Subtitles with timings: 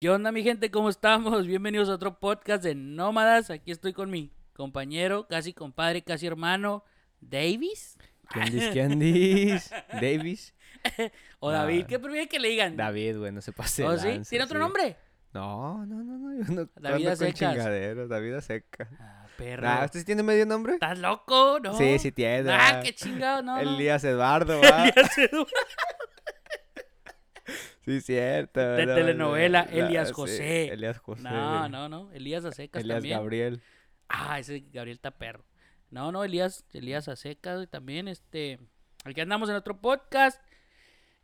[0.00, 0.70] ¿Qué onda mi gente?
[0.70, 1.46] ¿Cómo estamos?
[1.46, 3.50] Bienvenidos a otro podcast de Nómadas.
[3.50, 6.84] Aquí estoy con mi compañero, casi compadre, casi hermano,
[7.20, 7.96] Davis.
[8.28, 9.74] Candice, Candice.
[10.00, 10.54] Davis.
[11.40, 11.86] O David, Ah.
[11.88, 12.76] ¿qué prefiere que le digan?
[12.76, 13.84] David, güey, no se pase.
[13.84, 14.20] ¿Oh, sí?
[14.28, 14.62] ¿Tiene otro sí.
[14.62, 14.96] nombre?
[15.34, 16.44] No, no, no, no.
[16.44, 17.34] Yo no David ando a con secas.
[17.38, 18.88] chingaderos, David seca.
[19.00, 19.62] Ah, perro.
[19.64, 20.74] Nah, ¿Este sí tiene medio nombre?
[20.74, 21.58] ¿Estás loco?
[21.60, 21.76] No.
[21.76, 22.50] Sí, sí tiene.
[22.52, 22.80] Ah, ah.
[22.84, 23.58] qué chingado, no.
[23.58, 24.88] Elías Eduardo, ¿va?
[24.88, 25.48] Elías Edu-
[27.88, 28.60] sí, cierto.
[28.60, 30.68] De no, telenovela, no, Elías sí, José.
[30.72, 31.22] Elías José.
[31.22, 32.12] No, no, no.
[32.12, 33.18] Elías Acecas Elías también.
[33.18, 33.62] Gabriel.
[34.08, 35.44] Ah, ese Gabriel está perro.
[35.90, 38.58] No, no, Elías, Elías Acecas también, este.
[39.04, 40.42] Aquí andamos en otro podcast.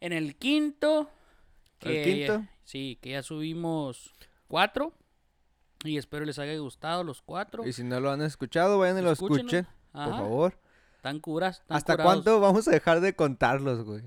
[0.00, 1.10] En el quinto.
[1.80, 2.45] ¿El quinto?
[2.64, 4.12] Sí, que ya subimos
[4.48, 4.92] cuatro.
[5.84, 7.66] Y espero les haya gustado los cuatro.
[7.66, 10.58] Y si no lo han escuchado, vayan y lo escuchen, Ajá, por favor.
[10.96, 11.60] Están curas.
[11.60, 12.12] están ¿Hasta curados.
[12.14, 14.02] cuánto vamos a dejar de contarlos, güey?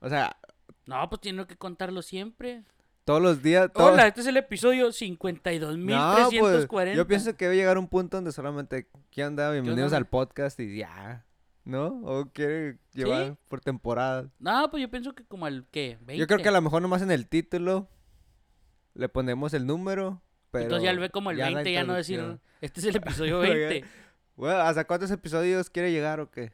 [0.00, 0.38] O sea,
[0.86, 2.64] No, pues tienen que contarlo siempre.
[3.04, 3.70] todos los días.
[3.72, 5.74] todos- Hola, este es el episodio 52.340.
[5.96, 9.50] No, pues, yo pienso que debe llegar un punto donde solamente, ¿qué onda?
[9.50, 11.24] Bienvenidos al podcast y ya,
[11.64, 12.00] ¿no?
[12.04, 13.34] O quiere llevar Sí.
[13.48, 14.28] por temporada.
[14.38, 15.98] No, pues yo pienso que como al, ¿qué?
[16.02, 16.16] 20.
[16.16, 17.88] Yo creo que a lo mejor nomás en el título
[18.94, 20.64] le ponemos el número, pero...
[20.64, 22.96] Entonces ya lo ve como el ya la 20, ya no decir, este es el
[22.96, 23.68] episodio Oiga.
[23.68, 23.88] 20.
[24.36, 26.52] Bueno, ¿hasta cuántos episodios quiere llegar o qué?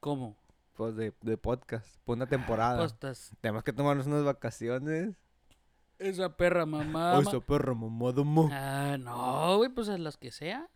[0.00, 0.36] ¿Cómo?
[0.78, 2.78] Pues de, de podcast, por una temporada.
[2.78, 5.16] Pues estás- Tenemos que tomarnos unas vacaciones.
[5.98, 7.16] Esa perra mamá.
[7.18, 8.22] Ay, ma- esa perra mamada.
[8.52, 10.68] Ah, no, güey, pues a las que sea.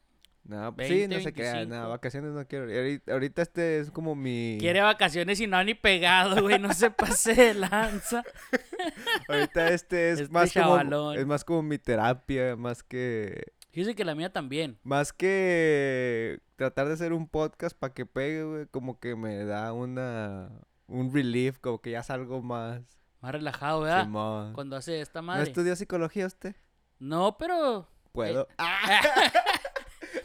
[0.43, 1.71] No, pues sí, 20, no se 25.
[1.71, 2.65] nada, vacaciones no quiero.
[2.65, 4.57] Ahorita, ahorita este es como mi...
[4.59, 8.25] Quiere vacaciones y no ha ni pegado, güey, no se pase de lanza.
[9.29, 11.17] Ahorita este es Este más como chavalón.
[11.17, 14.79] es más como mi terapia, más que Dice que la mía también.
[14.83, 19.73] más que tratar de hacer un podcast para que pegue, güey, como que me da
[19.73, 20.51] una
[20.87, 22.83] un relief, como que ya salgo más.
[23.21, 24.03] Más relajado, ¿verdad?
[24.05, 24.53] Simón.
[24.53, 25.45] Cuando hace esta ¿No madre.
[25.45, 26.55] estudió psicología usted?
[26.99, 27.89] No, pero.
[28.13, 28.47] Puedo.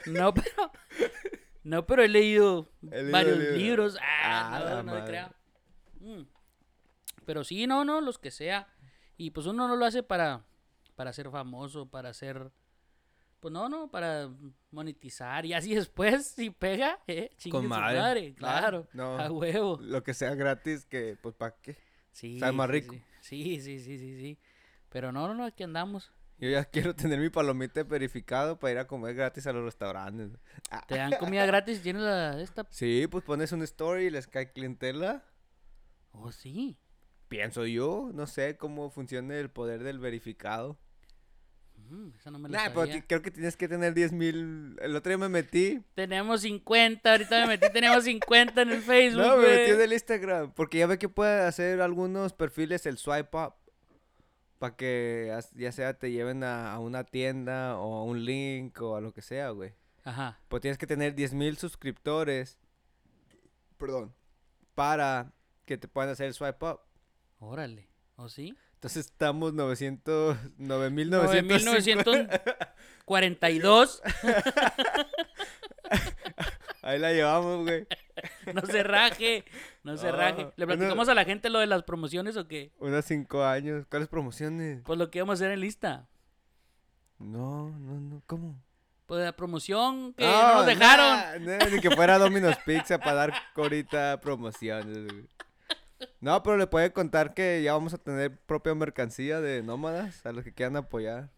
[0.07, 0.71] No, pero.
[1.63, 3.57] No, pero he leído He leído varios libros.
[3.57, 3.97] libros.
[4.01, 5.05] Ah, Ah, no, no madre.
[5.05, 5.31] creas.
[5.99, 6.21] Mm.
[7.25, 8.67] Pero sí, no, no, los que sea.
[9.17, 10.43] Y pues uno no lo hace para,
[10.95, 12.51] para ser famoso, para ser.
[13.47, 14.29] Pues no, no, para
[14.71, 15.45] monetizar.
[15.45, 18.33] Y así después, si pega, eh, chingue Con su madre.
[18.33, 18.89] Ah, Claro.
[18.91, 19.17] no.
[19.17, 19.79] A huevo.
[19.81, 21.77] Lo que sea gratis que pues para qué.
[22.11, 22.39] Sí.
[22.41, 22.95] Más sí, rico.
[23.21, 24.39] Sí, sí, sí, sí, sí.
[24.89, 26.11] Pero no, no, no, aquí andamos.
[26.39, 30.37] Yo ya quiero tener mi palomita verificado para ir a comer gratis a los restaurantes.
[30.69, 32.67] Ah, Te dan comida gratis tienes la esta.
[32.69, 35.23] Sí, pues pones un story y les cae clientela.
[36.11, 36.77] Oh, sí.
[37.29, 40.77] Pienso yo, no sé cómo funciona el poder del verificado.
[41.89, 43.05] Mm, esa no me la Nah, pero sabía.
[43.07, 44.77] creo que tienes que tener 10 mil.
[44.81, 45.81] El otro día me metí.
[45.95, 49.93] Tenemos 50, ahorita me metí, tenemos 50 en el Facebook, No, me metí en el
[49.93, 50.51] Instagram.
[50.53, 53.53] Porque ya ve que puede hacer algunos perfiles el swipe up.
[54.59, 58.95] Para que ya sea te lleven a, a una tienda o a un link o
[58.95, 59.73] a lo que sea, güey.
[60.03, 60.39] Ajá.
[60.47, 62.57] Pues tienes que tener 10 mil suscriptores.
[63.77, 64.13] Perdón.
[64.73, 65.31] Para
[65.65, 66.79] que te puedan hacer el swipe up.
[67.39, 67.87] Órale.
[68.15, 68.55] ¿O sí?
[68.77, 72.41] Entonces estamos 900, 9950.
[73.07, 74.01] 9942.
[76.83, 77.87] Ahí la llevamos, güey.
[78.53, 79.45] No se raje.
[79.83, 80.49] No se raje.
[80.55, 82.71] ¿Le platicamos a la gente lo de las promociones o qué?
[82.79, 83.85] Unos 5 años.
[83.89, 84.81] ¿Cuáles promociones?
[84.85, 86.07] Pues lo que íbamos a hacer en lista.
[87.19, 88.23] No, no, no.
[88.25, 88.59] ¿Cómo?
[89.05, 91.45] Pues la promoción que no nos dejaron.
[91.45, 95.27] nah, nah, ni que fuera Domino's Pizza para dar ahorita promociones, güey.
[96.21, 100.31] No, pero le puede contar que ya vamos a tener propia mercancía de nómadas a
[100.31, 101.29] los que quieran apoyar.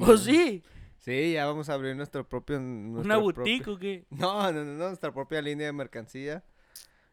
[0.00, 0.62] ¿O sí?
[0.98, 2.56] Sí, ya vamos a abrir nuestro propio.
[2.58, 4.06] ¿Una boutique propio- o qué?
[4.10, 6.44] No, no, no, nuestra propia línea de mercancía.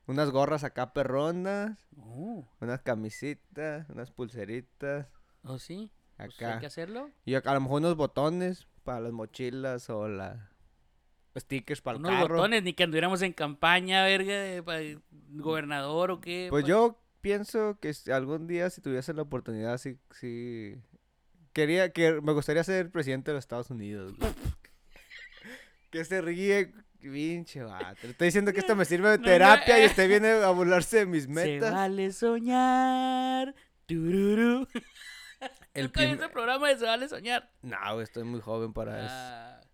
[0.08, 5.08] Unas gorras acá perronas, Oh, unas camisitas, unas pulseritas.
[5.44, 5.92] ¿O sí?
[6.18, 6.60] Pues hay Acá.
[6.60, 7.10] que hacerlo.
[7.26, 10.51] Y a lo mejor unos botones para las mochilas o la
[11.38, 12.36] stickers para el Unos carro.
[12.36, 14.80] botones, ni que anduviéramos en campaña, verga, de, pa-
[15.32, 16.48] gobernador o qué.
[16.50, 20.76] Pues yo pienso que algún día si tuviese la oportunidad sí sí
[21.54, 24.14] quería que me gustaría ser presidente de los Estados Unidos.
[24.18, 24.32] güey.
[25.90, 28.08] que se ríe pinche vato.
[28.08, 31.06] Estoy diciendo que esto me sirve de terapia y no, usted viene a burlarse de
[31.06, 31.74] mis Se metas.
[31.74, 33.54] vale soñar.
[33.88, 34.68] Tururú.
[35.74, 37.52] El ¿Nunca viste prim- el programa de Se vale soñar?
[37.62, 39.68] No, güey, estoy muy joven para eso.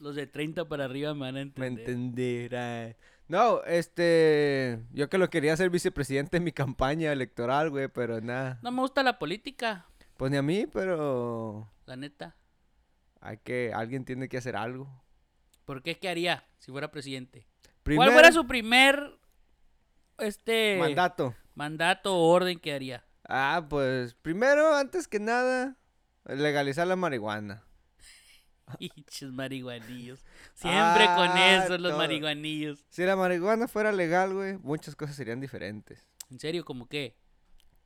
[0.00, 1.88] Los de 30 para arriba me van a Me entender.
[1.90, 2.96] entenderá.
[3.28, 4.80] No, este.
[4.92, 8.58] Yo que lo quería ser vicepresidente en mi campaña electoral, güey, pero nada.
[8.62, 9.86] No me gusta la política,
[10.16, 11.70] Pues ni a mí, pero.
[11.86, 12.34] la neta.
[13.20, 13.72] Hay que.
[13.74, 14.88] Alguien tiene que hacer algo.
[15.66, 15.98] ¿Por qué?
[15.98, 17.46] ¿Qué haría si fuera presidente?
[17.94, 19.18] ¿Cuál fuera su primer
[20.18, 21.34] este mandato.
[21.54, 23.04] mandato o orden que haría?
[23.28, 25.76] Ah, pues primero, antes que nada,
[26.24, 27.62] legalizar la marihuana.
[28.78, 30.24] Pinches marihuanillos.
[30.54, 31.98] Siempre con Ah, eso, los todo.
[31.98, 32.84] marihuanillos.
[32.88, 36.06] Si la marihuana fuera legal, güey, muchas cosas serían diferentes.
[36.30, 36.64] ¿En serio?
[36.64, 37.16] ¿Cómo qué?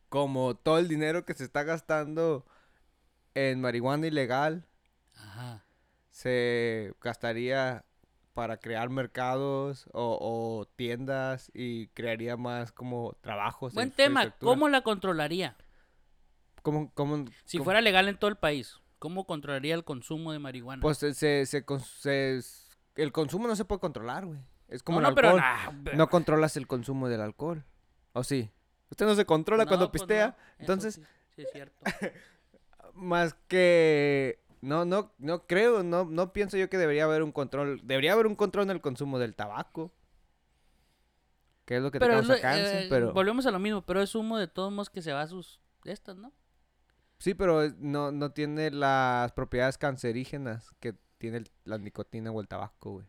[0.08, 2.44] Como todo el dinero que se está gastando
[3.34, 4.66] en marihuana ilegal,
[5.16, 5.64] Ajá.
[6.10, 7.84] se gastaría
[8.34, 13.72] para crear mercados o, o tiendas y crearía más como trabajos.
[13.72, 14.30] en Buen tema.
[14.40, 15.56] ¿Cómo la controlaría?
[16.62, 17.64] ¿Cómo, cómo- Si cómo?
[17.64, 20.80] fuera legal en todo el país, ¿cómo controlaría el consumo de marihuana?
[20.80, 22.40] Pues se, se, se
[22.94, 24.40] el consumo no se puede controlar, güey.
[24.66, 25.84] Es como no, el no, pero alcohol.
[25.84, 27.66] nah, No controlas el consumo del alcohol.
[28.14, 28.50] ¿O sí?
[28.90, 30.38] Usted no se controla no, cuando pues pistea.
[30.58, 31.02] Entonces, sí,
[31.36, 31.76] sí es cierto.
[32.94, 34.42] más que...
[34.62, 37.82] No, no, no creo, no, no pienso yo que debería haber un control.
[37.84, 39.92] Debería haber un control en el consumo del tabaco.
[41.66, 43.12] Que es lo que te pero causa lo- cáncer, eh, pero...
[43.12, 45.60] volvemos a lo mismo, pero es humo de todos modos que se va a sus
[45.84, 46.32] estas, ¿no?
[47.24, 52.48] Sí, pero no, no tiene las propiedades cancerígenas que tiene el- la nicotina o el
[52.48, 53.06] tabaco, güey.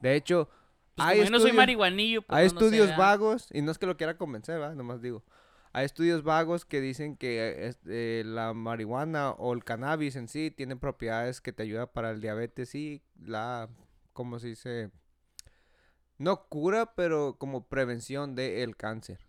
[0.00, 0.48] De hecho,
[0.96, 3.46] Pues hay como yo no soy estudios- marihuanillo, pues Hay no, no sé, estudios vagos,
[3.52, 4.74] y no es que lo quiera convencer, ¿verdad?
[4.74, 5.22] Nomás digo.
[5.72, 10.74] Hay estudios vagos que dicen que eh, la marihuana o el cannabis en sí tiene
[10.74, 13.68] propiedades que te ayudan para el diabetes y la,
[14.12, 14.90] ¿cómo se dice?
[16.18, 19.20] No cura, pero como prevención del cáncer.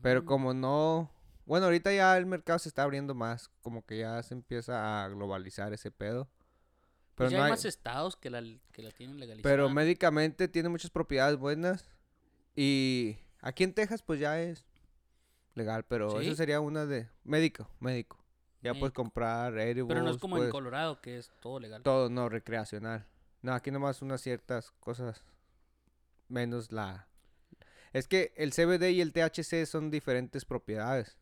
[0.00, 0.26] Pero Mm.
[0.26, 1.10] como no...
[1.46, 5.08] Bueno, ahorita ya el mercado se está abriendo más, como que ya se empieza a
[5.08, 6.28] globalizar ese pedo.
[7.16, 8.42] Pero Pues ya no hay hay- más estados que la,
[8.72, 9.42] que la tienen legalizada.
[9.54, 11.84] pero médicamente tiene muchas propiedades buenas.
[12.56, 14.64] Y aquí en Texas, pues ya es
[15.54, 15.84] legal.
[15.86, 16.26] Pero ¿Sí?
[16.26, 17.08] eso sería una de.
[17.24, 18.18] Médico, médico.
[18.62, 19.88] Ya puedes comprar edibles.
[19.88, 21.82] Pero no es como en Colorado, que es todo legal.
[21.82, 23.06] Todo, no, recreacional.
[23.42, 25.22] No, aquí nomás unas ciertas cosas.
[26.28, 27.06] Menos la.
[27.92, 31.18] Es que el CBD y el THC son diferentes propiedades.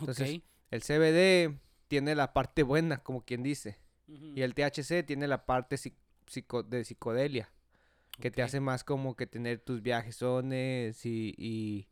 [0.00, 0.40] Entonces.
[0.70, 1.58] El CBD
[1.88, 3.78] tiene la parte buena, como quien dice.
[4.06, 5.94] Y el THC tiene la parte psi-
[6.26, 7.50] psico- de psicodelia.
[8.20, 11.86] Que te hace más como que tener tus viajesones y, y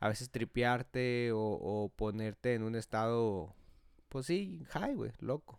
[0.00, 3.54] a veces tripearte o, o ponerte en un estado,
[4.08, 5.58] pues sí, high, güey, loco,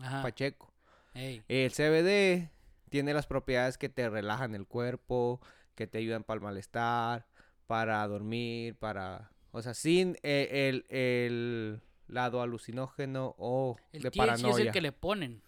[0.00, 0.22] Ajá.
[0.22, 0.72] pacheco.
[1.14, 2.50] El CBD
[2.90, 5.40] tiene las propiedades que te relajan el cuerpo,
[5.76, 7.26] que te ayudan para el malestar,
[7.66, 9.30] para dormir, para...
[9.56, 14.52] O sea, sin eh, el, el lado alucinógeno o El de THC paranoia.
[14.52, 15.42] es el que le ponen.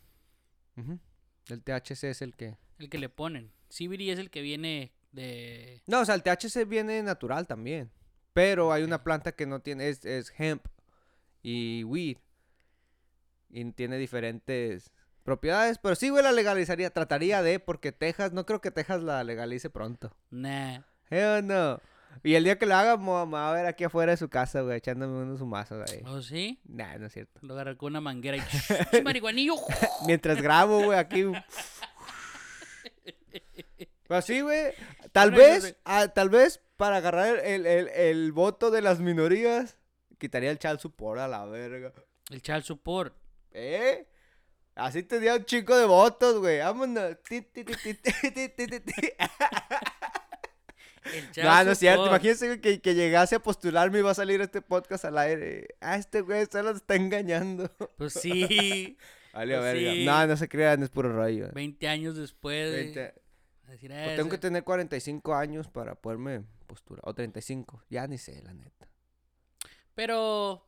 [1.48, 2.56] El THC es el que...
[2.78, 3.50] El que le ponen.
[3.68, 5.82] CBD es el que viene de...
[5.88, 7.90] No, o sea, el THC viene natural también.
[8.32, 10.64] Pero hay una planta que no tiene, es, es hemp
[11.42, 12.18] y weed.
[13.50, 14.92] Y tiene diferentes
[15.24, 15.78] propiedades.
[15.78, 16.90] Pero sí, güey, la legalizaría.
[16.90, 20.16] Trataría de, porque Texas, no creo que Texas la legalice pronto.
[20.30, 20.82] Nah.
[21.10, 21.80] Hell no.
[22.22, 24.62] Y el día que lo haga, me va a ver aquí afuera de su casa,
[24.62, 26.02] güey, echándome unos humazos ahí.
[26.06, 26.60] ¿Oh, sí?
[26.64, 27.40] Nah, no es cierto.
[27.42, 28.40] Lo agarré con una manguera y...
[28.92, 29.54] ¡Ch, marihuanillo!
[30.06, 31.24] Mientras grabo, güey, aquí.
[34.06, 34.72] Pues sí, güey.
[35.12, 39.78] Tal Bueno, vez, ah, tal vez para agarrar el, el, el voto de las minorías,
[40.18, 41.92] quitaría el child support a la verga.
[42.30, 43.14] El child support.
[43.52, 44.06] ¿Eh?
[44.74, 46.58] Así tendría un chico de votos, güey.
[46.58, 47.16] Vámonos.
[51.42, 52.06] No, no es cierto.
[52.06, 55.68] Imagínense que, que llegase a postularme y va a salir este podcast al aire.
[55.80, 57.68] Ah, este güey solo se está engañando.
[57.96, 58.96] Pues sí.
[59.32, 59.92] Vale, a Pues verga.
[59.92, 60.04] sí.
[60.04, 61.50] No, no se crean, es puro rollo.
[61.52, 62.76] 20 años después de...
[62.84, 63.14] Veinte-
[63.68, 67.02] decir, Pues "Ah, tengo que tener 45 años para poderme postular.
[67.06, 67.82] O 35.
[67.90, 68.88] Ya ni sé, la neta.
[69.94, 70.66] Pero...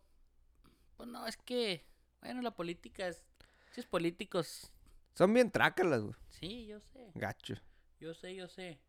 [0.97, 1.87] Pues no, es que...
[2.21, 3.23] Bueno, la política es...
[3.69, 4.73] Muchos políticos...
[5.15, 6.15] Son bien trácalas, güey.
[6.29, 7.11] Sí, yo sé.
[7.15, 7.55] Gacho.
[8.01, 8.81] Yo sé, yo sé.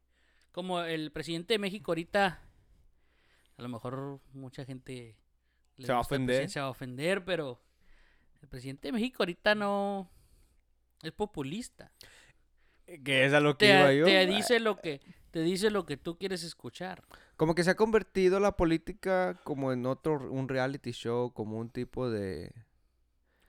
[0.52, 2.42] Como el presidente de México ahorita,
[3.58, 5.18] a lo mejor mucha gente
[5.78, 6.28] le Se va a ofender.
[6.28, 7.62] presidente, Se va a ofender, pero
[8.42, 10.10] el presidente de México ahorita no
[11.04, 11.92] es populista.
[13.04, 14.06] Que es a lo que Te, iba yo.
[14.06, 15.00] te dice lo que
[15.32, 17.04] te dice lo que tú quieres escuchar.
[17.38, 21.70] Como que se ha convertido la política como en otro, un reality show, como un
[21.70, 22.52] tipo de...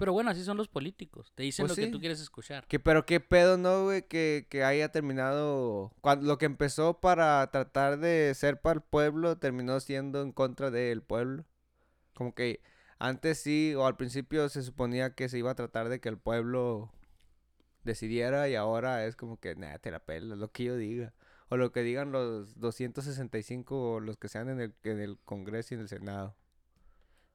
[0.00, 1.30] Pero bueno, así son los políticos.
[1.35, 1.83] Te dicen Pues lo sí.
[1.83, 2.66] que tú quieres escuchar.
[2.66, 4.09] Que, pero qué pedo, ¿no, güey?
[4.09, 5.92] Que, que haya terminado...
[6.00, 10.71] Cuando, lo que empezó para tratar de ser para el pueblo, terminó siendo en contra
[10.71, 11.45] del pueblo.
[12.14, 12.62] Como que
[12.99, 16.16] antes sí, o al principio se suponía que se iba a tratar de que el
[16.16, 16.90] pueblo
[17.85, 21.12] decidiera y ahora es como que, nada, te la pelas, lo que yo diga.
[21.50, 25.75] O lo que digan los 265 o los que sean en el, en el Congreso
[25.75, 26.37] y en el Senado.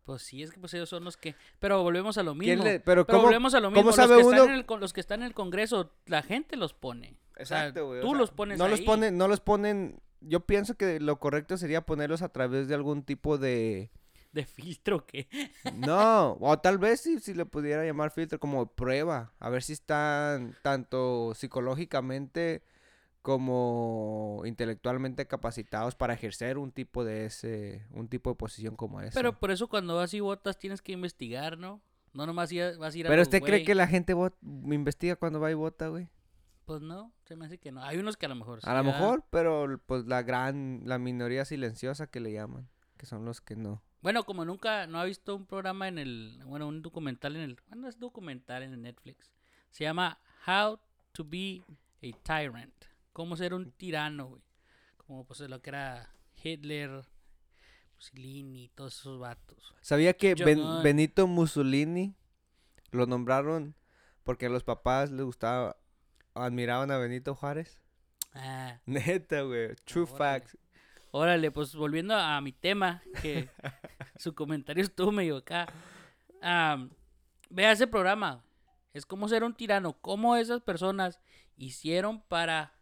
[0.06, 1.36] Pues sí, es que pues ellos son los que.
[1.60, 2.64] Pero volvemos a lo ¿Quién mismo.
[2.64, 3.92] le- pero Pero cómo, volvemos a lo cómo mismo.
[3.92, 6.22] sabe los, que uno- están en el, con- los que están en el Congreso, la
[6.22, 7.18] gente los pone.
[7.38, 8.00] Exacto, güey.
[8.00, 8.86] o tú sea, los pones no los ahí.
[8.86, 13.04] ponen, no los ponen yo pienso que lo correcto sería ponerlos a través de algún
[13.04, 13.92] tipo de...
[14.32, 15.28] ¿De filtro qué?
[15.76, 19.74] No, o tal vez si, si le pudiera llamar filtro como prueba, a ver si
[19.74, 22.62] están tanto psicológicamente
[23.26, 29.16] como intelectualmente capacitados para ejercer un tipo de ese, un tipo de posición como esa.
[29.20, 31.82] Pero por eso cuando vas y votas tienes que investigar, ¿no?
[32.14, 35.40] No nomás vas a ir a Pero usted cree que la gente vot- investiga cuando
[35.40, 36.08] va y vota, güey.
[36.66, 37.84] Pues no, se me hace que no.
[37.84, 38.70] Hay unos que a lo mejor sí.
[38.70, 43.26] A lo mejor, pero pues la gran, la minoría silenciosa que le llaman, que son
[43.26, 43.82] los que no.
[44.04, 47.58] Bueno, como nunca no ha visto un programa en el, bueno, un documental en el,
[47.70, 49.34] bueno, es documental en el Netflix.
[49.72, 50.80] Se llama How
[51.14, 51.64] to be
[52.04, 52.74] a Tyrant.
[53.16, 54.42] Cómo ser un tirano, güey.
[54.98, 57.06] Como pues lo que era Hitler,
[57.96, 59.74] Mussolini, todos esos vatos.
[59.80, 60.84] ¿Sabía que Ben-.
[60.84, 62.14] Benito Mussolini
[62.92, 63.74] lo nombraron
[64.26, 65.78] porque a los papás les gustaba,
[66.34, 67.82] admiraban a Benito Juárez?
[68.34, 69.76] Ah, Neta, güey.
[69.86, 70.18] True Órale.
[70.18, 70.58] facts.
[71.12, 73.48] órale, pues volviendo a mi tema, que
[74.18, 75.68] su comentario estuvo medio acá.
[76.42, 76.90] Am,
[77.50, 78.44] vea ese programa.
[78.92, 79.94] Es como ser un tirano.
[80.02, 81.22] Cómo esas personas
[81.56, 82.75] hicieron para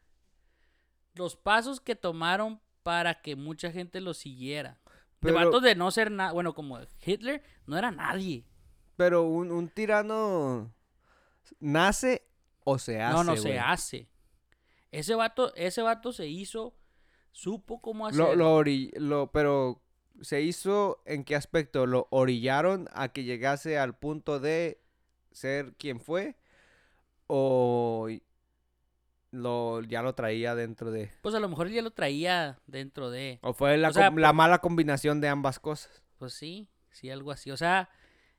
[1.16, 4.80] los pasos que tomaron para que mucha gente lo siguiera.
[5.20, 6.34] Pero- De vatos de no ser nada.
[6.34, 8.46] Bueno, como Hitler no era nadie.
[8.98, 10.74] Pero un, un tirano
[11.60, 12.28] nace
[12.64, 13.16] o se hace.
[13.18, 14.10] no, no se hace.
[14.92, 16.76] Ese vato, ese vato se hizo,
[17.32, 18.64] supo cómo Lo, hacerlo.
[18.98, 19.82] lo, pero
[20.22, 21.88] se hizo en qué aspecto?
[21.88, 24.82] ¿Lo orillaron a que llegase al punto de
[25.32, 26.36] ser quien fue?
[27.28, 28.08] ¿O
[29.34, 31.12] lo, ya lo traía dentro de...?
[31.22, 33.40] Pues a lo mejor ya lo traía dentro de.
[33.42, 36.04] ¿O fue la, O sea, com- la mala combinación de ambas cosas?
[36.18, 37.50] Pues sí, sí, algo así.
[37.52, 37.90] O sea,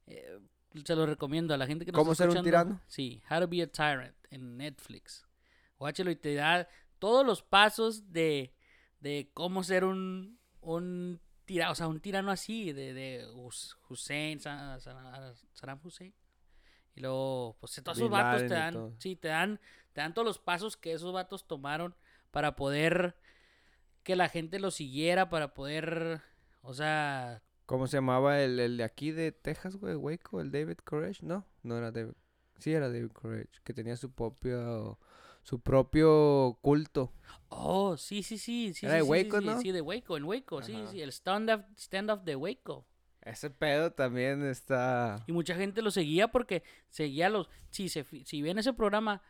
[0.07, 0.39] eh,
[0.85, 2.81] se lo recomiendo a la gente que nos ¿Cómo está ser un tirano?
[2.87, 5.27] Sí, How to be a Tyrant en Netflix.
[5.79, 6.69] Watchelo y te da
[7.01, 8.55] todos los pasos de,
[9.01, 14.39] de cómo ser un, un tirano, o sea, un tirano así, de, de Hus- Hussein,
[14.41, 16.15] Sa- Sa- Saddam Hussein.
[16.97, 19.61] Y luego, pues todos esos vatos te dan, sí, te dan,
[19.95, 21.95] todos los pasos que esos vatos tomaron
[22.31, 23.17] para poder
[24.03, 26.21] que la gente lo siguiera, para poder,
[26.63, 29.95] o sea, ¿Cómo se llamaba el, el de aquí de Texas, güey?
[29.95, 31.25] Waco, el David Courage.
[31.25, 32.13] No, no era David.
[32.59, 34.99] Sí era David Courage, que tenía su propio,
[35.43, 37.13] su propio culto.
[37.49, 38.75] Oh, sí, sí, sí.
[38.75, 39.61] sí Era sí, de Waco, sí, ¿no?
[39.61, 40.87] Sí, de Waco, en Waco, sí, Ajá.
[40.89, 41.01] sí.
[41.01, 42.87] El stand-up stand -up de Waco.
[43.23, 45.25] Ese pedo también está...
[45.27, 47.49] Y mucha gente lo seguía porque seguía los...
[47.71, 49.23] Si, se, si ven ese programa,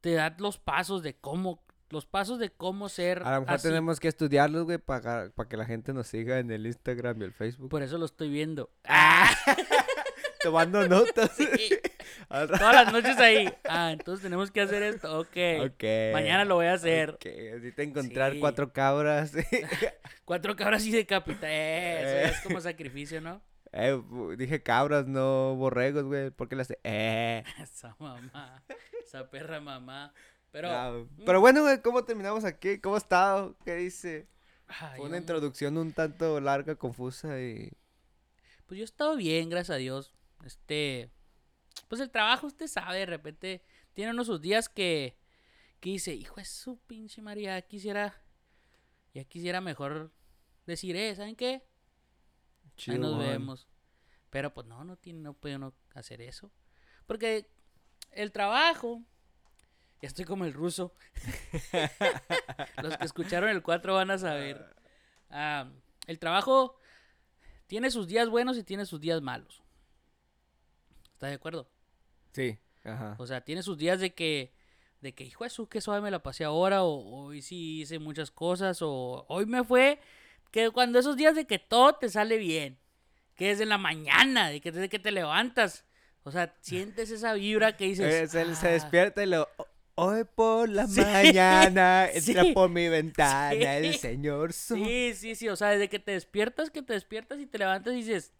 [0.00, 1.62] te da los pasos de cómo...
[1.92, 3.66] Los pasos de cómo ser A lo mejor así.
[3.66, 7.24] tenemos que estudiarlos, güey, para, para que la gente nos siga en el Instagram y
[7.24, 7.68] el Facebook.
[7.68, 8.70] Por eso lo estoy viendo.
[10.42, 11.32] Tomando notas.
[11.36, 11.48] Sí.
[12.28, 13.52] Todas las noches ahí.
[13.68, 15.18] Ah, entonces tenemos que hacer esto.
[15.18, 15.36] Ok.
[15.66, 15.84] Ok.
[16.12, 17.10] Mañana lo voy a hacer.
[17.10, 18.40] Ok, Necesito encontrar Sí.
[18.40, 19.32] cuatro cabras.
[20.24, 21.48] Cuatro cabras y decapita.
[21.50, 22.32] Eh, eso Eh.
[22.36, 23.42] es como sacrificio, ¿no?
[23.72, 24.02] Eh,
[24.36, 26.30] dije cabras, no borregos, güey.
[26.30, 26.78] ¿Por qué le hace?
[26.84, 27.44] Eh.
[27.62, 28.62] Esa mamá.
[29.04, 30.12] Esa perra mamá.
[30.50, 30.68] Pero...
[30.70, 32.80] Ah, Pero bueno, güey, ¿cómo terminamos aquí?
[32.80, 33.56] ¿Cómo ha estado?
[33.64, 34.28] ¿Qué dice?
[34.66, 37.72] ay, Fue una introducción un tanto larga, confusa y...
[38.66, 40.14] Pues yo he estado bien, gracias a Dios.
[40.44, 41.10] Este,
[41.88, 43.62] pues el trabajo, usted sabe, de repente
[43.94, 45.18] tiene unos sus días que,
[45.80, 48.22] que dice, hijo de su pinche María, quisiera,
[49.12, 50.12] ya quisiera mejor
[50.66, 51.62] decir, eh, ¿saben qué?
[52.88, 53.68] Ahí nos vemos.
[54.30, 56.52] Pero pues no, no tiene, no puede uno hacer eso.
[57.06, 57.50] Porque
[58.12, 59.02] el trabajo,
[60.00, 60.94] ya estoy como el ruso.
[62.82, 64.76] Los que escucharon el 4 van a saber.
[65.30, 65.70] Ah,
[66.06, 66.76] el trabajo
[67.66, 69.62] tiene sus días buenos y tiene sus días malos.
[71.12, 71.68] ¿Estás de acuerdo?
[72.32, 73.16] Sí, ajá.
[73.18, 74.54] O sea, tiene sus días de que,
[75.00, 77.98] de que, hijo de su, que suave me la pasé ahora, o hoy sí hice
[77.98, 80.00] muchas cosas, o hoy me fue,
[80.50, 82.78] que cuando esos días de que todo te sale bien,
[83.36, 85.84] que es en la mañana, de que desde que te levantas,
[86.24, 88.72] o sea, sientes esa vibra que dices, Eh, se, se "Ah".
[88.72, 89.48] despierta y lo...
[89.96, 94.78] Hoy por la Sí, mañana entra sí, por mi ventana el señor Sol.
[94.78, 97.92] Sí, sí, sí, o sea, desde que te despiertas, que te despiertas y te levantas
[97.92, 98.32] y dices,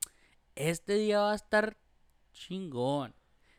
[0.55, 1.77] este día va a estar
[2.33, 3.15] chingón.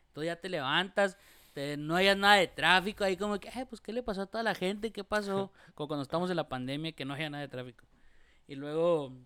[0.08, 1.16] Entonces ya te levantas,
[1.54, 4.26] te- no hayas nada de tráfico, ahí como que, ay, pues, ¿qué le pasó a
[4.26, 4.90] toda la gente?
[4.90, 5.52] ¿Qué pasó?
[5.74, 7.84] Como cuando estamos en la pandemia, que no haya nada de tráfico.
[8.52, 9.16] Y luego,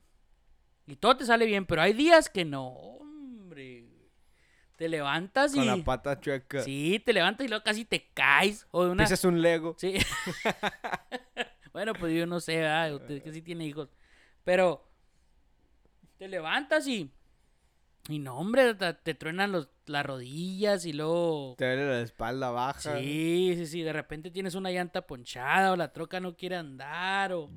[0.86, 3.84] y todo te sale bien, pero hay días que no, hombre.
[4.76, 5.58] Te levantas y...
[5.58, 6.62] Con la pata chueca.
[6.62, 8.68] Sí, te levantas y luego casi te caes.
[8.70, 9.02] O de una...
[9.02, 9.74] Pisas un Lego.
[9.78, 9.94] Sí.
[11.72, 12.94] bueno, pues yo no sé, ¿verdad?
[12.94, 13.88] Usted que sí tiene hijos.
[14.44, 14.88] Pero
[16.18, 17.10] te levantas y.
[18.08, 21.56] Y no, hombre, te, te truenan los, las rodillas y luego.
[21.58, 22.96] Te duele la espalda baja.
[22.96, 23.82] Sí, sí, sí.
[23.82, 27.50] De repente tienes una llanta ponchada o la troca no quiere andar o.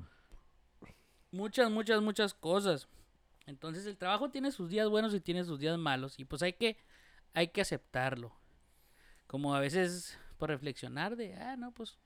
[1.32, 2.88] muchas, muchas, muchas cosas.
[3.46, 6.18] Entonces el trabajo tiene sus días buenos y tiene sus días malos.
[6.18, 6.76] Y pues hay que,
[7.34, 8.32] hay que aceptarlo.
[9.26, 11.98] Como a veces por reflexionar de, ah, no, pues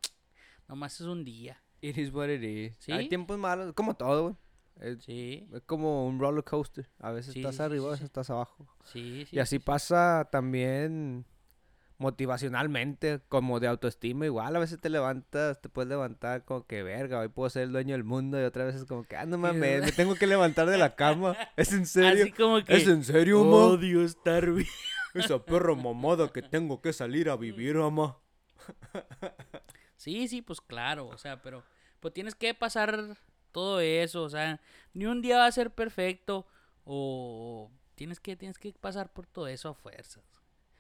[0.69, 1.63] nomás es un día.
[1.81, 2.73] It is what it is.
[2.79, 2.93] ¿Sí?
[2.93, 4.37] Hay tiempos malos, como todo, güey.
[4.81, 6.89] Es, Sí, es como un roller coaster.
[6.99, 8.67] A veces Sí, estás arriba, a veces estás abajo.
[8.85, 9.37] sí, sí.
[9.37, 9.65] y así sí, sí.
[9.65, 11.25] pasa también
[11.99, 14.27] motivacionalmente, como de autoestima.
[14.27, 17.73] Igual a veces te levantas, te puedes levantar como que verga, hoy puedo ser el
[17.73, 18.41] dueño del mundo.
[18.41, 20.95] Y otra vez es como que, ah, no mames, me tengo que levantar de la
[20.97, 21.37] cama.
[21.57, 22.25] ¿Es en serio?
[22.25, 23.57] Así como que ¿Es en serio, ma?
[23.57, 24.45] odio estar.
[25.15, 28.19] Esa perra mamada que tengo que salir a vivir, ama.
[29.97, 31.65] Sí, sí, pues claro, o sea, pero
[32.01, 33.17] pues tienes que pasar
[33.53, 34.61] todo eso, o sea,
[34.93, 36.47] ni un día va a ser perfecto
[36.85, 40.25] o tienes que tienes que pasar por todo eso a fuerzas.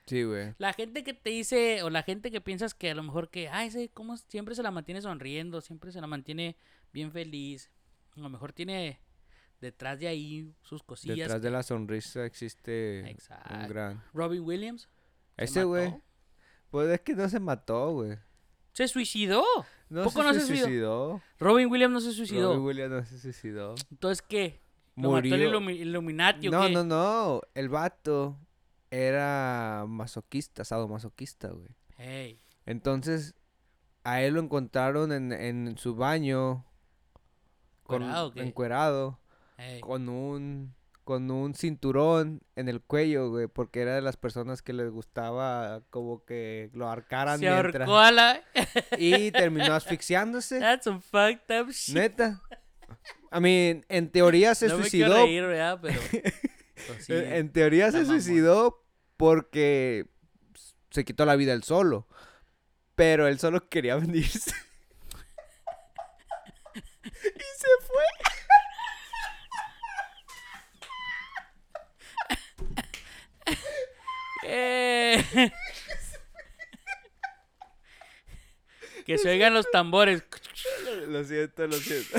[0.07, 0.55] Sí, güey.
[0.59, 3.49] La gente que te dice o la gente que piensas que a lo mejor que,
[3.49, 6.57] ay, ese cómo siempre se la mantiene sonriendo, siempre se la mantiene
[6.93, 7.71] bien feliz.
[8.17, 9.01] A lo mejor tiene
[9.61, 11.17] detrás de ahí sus cosillas.
[11.17, 13.17] Detrás de la sonrisa existe
[13.51, 14.03] un gran...
[14.13, 14.89] Robin Williams.
[15.39, 15.95] se Ese, güey.
[16.71, 18.19] Pues es que no se mató, güey.
[18.73, 19.45] Se suicidó.
[19.89, 20.65] No ¿Poco se no se suicidó?
[20.65, 21.23] suicidó.
[21.39, 22.49] Robin Williams no se suicidó.
[22.53, 23.75] Robin Williams no se suicidó.
[23.91, 24.61] Entonces, ¿qué?
[24.97, 25.43] ¿Lo mató el
[25.77, 26.73] Illuminati o No, qué?
[26.73, 27.41] no, no.
[27.55, 28.37] El vato
[28.95, 31.69] era masoquista, sadomasoquista, güey.
[31.99, 33.35] Ey, Entonces,
[34.05, 36.65] a él lo encontraron en, en su baño.
[37.83, 38.03] Con,
[38.37, 39.19] ¿Encuerado.
[39.81, 40.75] Con un,
[41.05, 43.49] con un cinturón en el cuello, güey.
[43.49, 47.89] Porque era de las personas que les gustaba como que lo arcaran Se mientras...
[47.89, 48.43] ahorcó a la...
[48.99, 50.61] Y terminó asfixiándose.
[50.61, 51.95] That's some fucked up shit.
[51.95, 52.41] Neta.
[53.33, 55.15] I mean, en teoría se no me suicidó.
[55.15, 55.81] reír, ¿verdad?
[55.83, 56.01] Pero...
[56.87, 57.13] pues sí.
[57.13, 58.84] En teoría se suicidó
[59.17, 60.07] porque
[60.91, 62.07] se quitó la vida él solo.
[62.95, 64.55] Pero él solo quería venirse.
[66.75, 68.05] y se fue.
[74.47, 75.25] Eh.
[79.07, 80.23] que se oigan los tambores.
[81.09, 82.19] Lo siento, lo siento.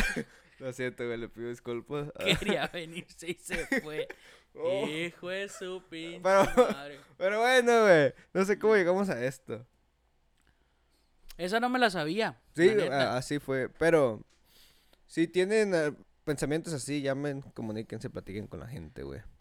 [0.60, 2.12] Lo siento, güey, le pido disculpas.
[2.40, 4.08] Quería venirse y se fue.
[4.58, 4.88] Oh.
[4.88, 7.00] Hijo de su pinche Pero- madre.
[7.18, 8.14] Pero bueno, güey.
[8.34, 9.66] No sé cómo llegamos a esto.
[11.38, 12.40] Esa no me la sabía.
[12.56, 13.70] Sí, la así fue.
[13.70, 14.22] Pero
[15.08, 19.22] si tienen eh, pensamientos así, llamen, comuníquense, platiquen con la gente, güey.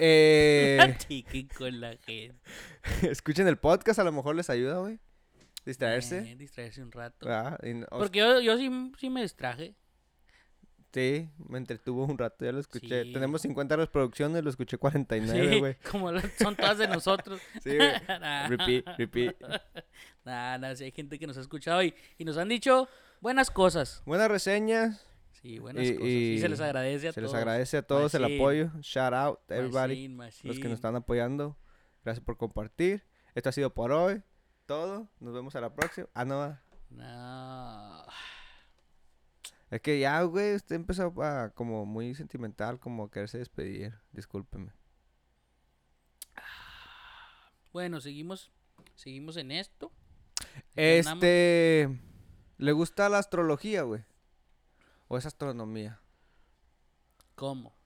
[0.00, 2.36] Eh, Platiquen con la gente.
[3.10, 5.00] escuchen el podcast, a lo mejor les ayuda, güey.
[5.66, 6.18] Distraerse.
[6.18, 7.26] Eh, distraerse un rato.
[7.28, 9.74] Ah, no- Porque yo, yo sí, sí me distraje.
[10.92, 13.04] Sí, me entretuvo un rato, ya lo escuché.
[13.04, 13.12] Sí.
[13.12, 15.76] Tenemos 50 reproducciones, lo escuché 49, Sí, güey.
[15.90, 17.40] como lo- son todas de nosotros.
[17.62, 17.90] Sí, güey.
[18.20, 18.48] Nah.
[18.48, 19.36] Repeat, repeat.
[20.24, 22.88] Nah, nah, sí hay gente que nos ha escuchado y, y nos han dicho
[23.20, 24.02] buenas cosas.
[24.06, 25.04] Buenas reseñas.
[25.42, 26.08] Sí, buenas Y- cosas.
[26.08, 27.32] Y, se les agradece a Se todos.
[27.32, 28.40] les agradece a todos el Machine.
[28.40, 28.70] apoyo.
[28.80, 30.08] Shout out everybody.
[30.08, 30.68] Machine, Los que machine.
[30.70, 31.56] nos están apoyando.
[32.02, 33.04] Gracias por compartir.
[33.34, 34.22] Esto ha sido por hoy.
[34.66, 35.08] Todo.
[35.20, 36.08] Nos vemos a la próxima.
[36.14, 36.58] Ah, no.
[36.90, 38.04] No.
[39.70, 43.94] Es que ya, güey, usted empezó a como muy sentimental, como a quererse despedir.
[44.12, 44.72] Discúlpeme.
[47.72, 48.50] Bueno, seguimos,
[48.94, 49.92] seguimos en esto.
[50.76, 51.24] Andamos.
[51.24, 52.00] Este.
[52.56, 54.04] ¿Le gusta la astrología, güey?
[55.06, 56.00] ¿O es astronomía?
[57.34, 57.76] ¿Cómo?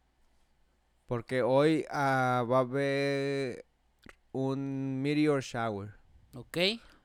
[1.07, 3.67] Porque hoy ah, va a haber
[4.33, 5.95] un meteor shower.
[6.35, 6.57] ¿Ok?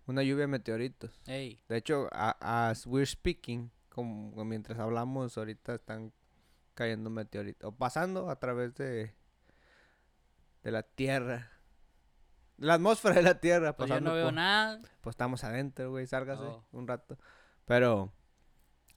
[0.05, 1.19] Una lluvia de meteoritos.
[1.25, 3.69] Ey, De hecho, a- as we're speaking,
[4.05, 6.13] como mientras hablamos, ahorita están
[6.75, 7.67] cayendo meteoritos.
[7.67, 9.15] O pasando a través de,
[10.61, 11.49] de la Tierra.
[12.57, 13.75] La atmósfera de la Tierra.
[13.75, 14.79] pues yo no veo por- nada.
[15.01, 16.63] Pues estamos adentro, güey, sálgase Oh.
[16.71, 17.17] un rato.
[17.65, 18.13] Pero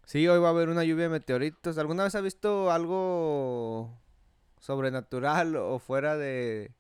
[0.05, 1.79] sí, hoy va a haber una lluvia de meteoritos.
[1.79, 3.99] ¿Alguna vez ha visto algo
[4.59, 6.75] sobrenatural o fuera de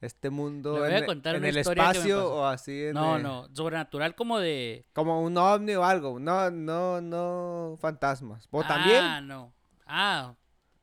[0.00, 4.38] este mundo en, contar en el espacio o así en No, el- no, sobrenatural como
[4.38, 4.86] de...
[4.92, 6.18] como un ovni o algo?
[6.20, 8.46] No, no, no fantasmas.
[8.50, 9.52] O también, Ah, no.
[9.86, 10.34] Ah,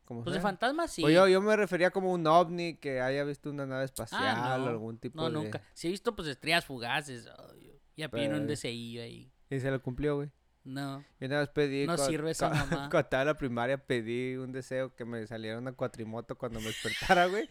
[0.03, 0.49] como pues de sea.
[0.49, 1.01] fantasmas sí.
[1.01, 4.55] Pues yo, yo me refería como un ovni que haya visto una nave espacial Ah,
[4.57, 4.65] no.
[4.65, 5.31] o algún tipo No, de...
[5.31, 5.61] nunca.
[5.73, 7.27] Sí he visto pues estrellas fugaces.
[7.39, 9.31] ay, ya piden un Pero- DCI ahí.
[9.49, 10.29] Y se lo cumplió, güey.
[10.63, 11.03] No.
[11.19, 11.85] Yo una vez pedí.
[11.85, 12.67] No sirve esa mamá.
[12.89, 16.65] Cuando estaba en la primaria pedí un deseo que me saliera una cuatrimoto cuando me
[16.67, 17.47] despertara, güey.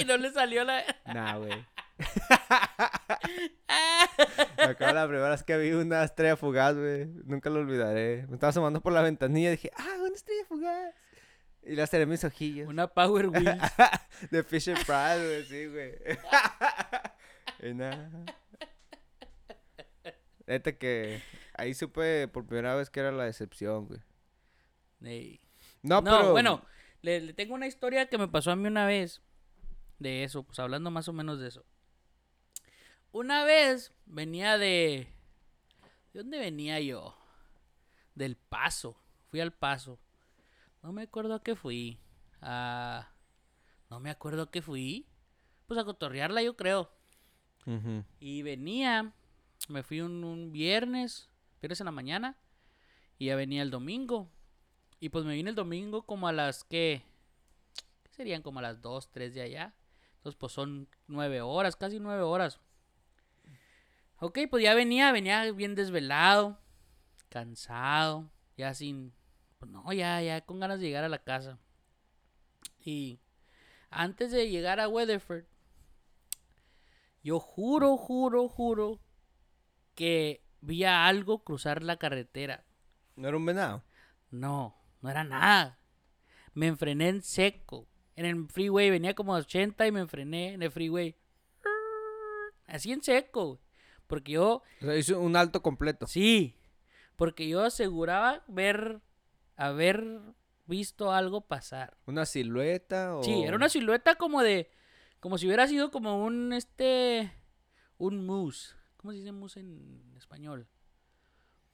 [0.00, 0.82] Y no le salió la...
[1.06, 1.64] Nah, güey.
[4.58, 7.06] Me acuerdo la primera vez que vi una estrella fugaz, güey.
[7.24, 8.26] Nunca lo olvidaré.
[8.28, 10.94] Me estaba asomando por la ventanilla y dije, ah, una estrella fugaz.
[11.62, 12.68] Y le cerré mis ojillos.
[12.68, 13.62] Una Power Wheels.
[14.30, 15.94] De Fisher Price, güey, sí, güey.
[17.70, 18.10] y nada.
[20.46, 21.22] Neta que
[21.54, 24.00] ahí supe por primera vez que era la decepción, güey.
[25.02, 25.40] Ey.
[25.82, 26.32] No, No, pero.
[26.32, 26.64] bueno,
[27.02, 29.22] le, le tengo una historia que me pasó a mí una vez
[29.98, 31.64] de eso, pues hablando más o menos de eso.
[33.12, 35.08] Una vez venía de...
[36.12, 37.16] ¿De dónde venía yo?
[38.14, 38.96] Del Paso.
[39.28, 39.98] Fui al Paso.
[40.82, 41.98] No me acuerdo a qué fui.
[42.40, 43.10] A...
[43.90, 45.06] No me acuerdo a qué fui.
[45.66, 46.90] Pues a cotorrearla yo creo.
[48.20, 49.12] Y venía,
[49.68, 51.28] me fui un, un viernes,
[51.60, 52.36] viernes en la mañana,
[53.18, 54.30] y ya venía el domingo.
[55.00, 57.02] Y pues me vine el domingo como a las que,
[58.04, 58.42] ¿qué serían?
[58.42, 59.74] Como a las 2, 3 de allá.
[60.26, 62.58] Entonces pues son 9 horas, casi 9 horas.
[64.18, 66.58] Ok, pues ya venía, venía bien desvelado,
[67.28, 69.14] cansado, ya sin,
[69.60, 71.60] pues no, ya, ya con ganas de llegar a la casa.
[72.84, 73.20] Y
[73.88, 75.44] antes de llegar a Weatherford,
[77.22, 78.98] yo juro, juro, juro
[79.94, 82.64] que vi a algo cruzar la carretera.
[83.14, 83.84] ¿No era un venado?
[84.32, 85.78] No, no era nada.
[86.52, 87.86] Me enfrené en seco.
[88.16, 91.14] En el freeway venía como a 80 y me enfrené en el freeway.
[92.66, 93.60] Así en seco.
[94.06, 96.06] Porque yo, O sea, hizo un alto completo.
[96.06, 96.54] sí,
[97.16, 99.00] porque yo aseguraba ver,
[99.56, 100.04] haber
[100.66, 101.96] visto algo pasar.
[102.06, 103.22] ¿Una silueta o...?
[103.22, 104.70] Sí, era una silueta como de.
[105.20, 107.32] Como si hubiera sido como un este.
[107.98, 108.74] Un moose.
[108.98, 110.68] ¿Cómo se dice moose en español?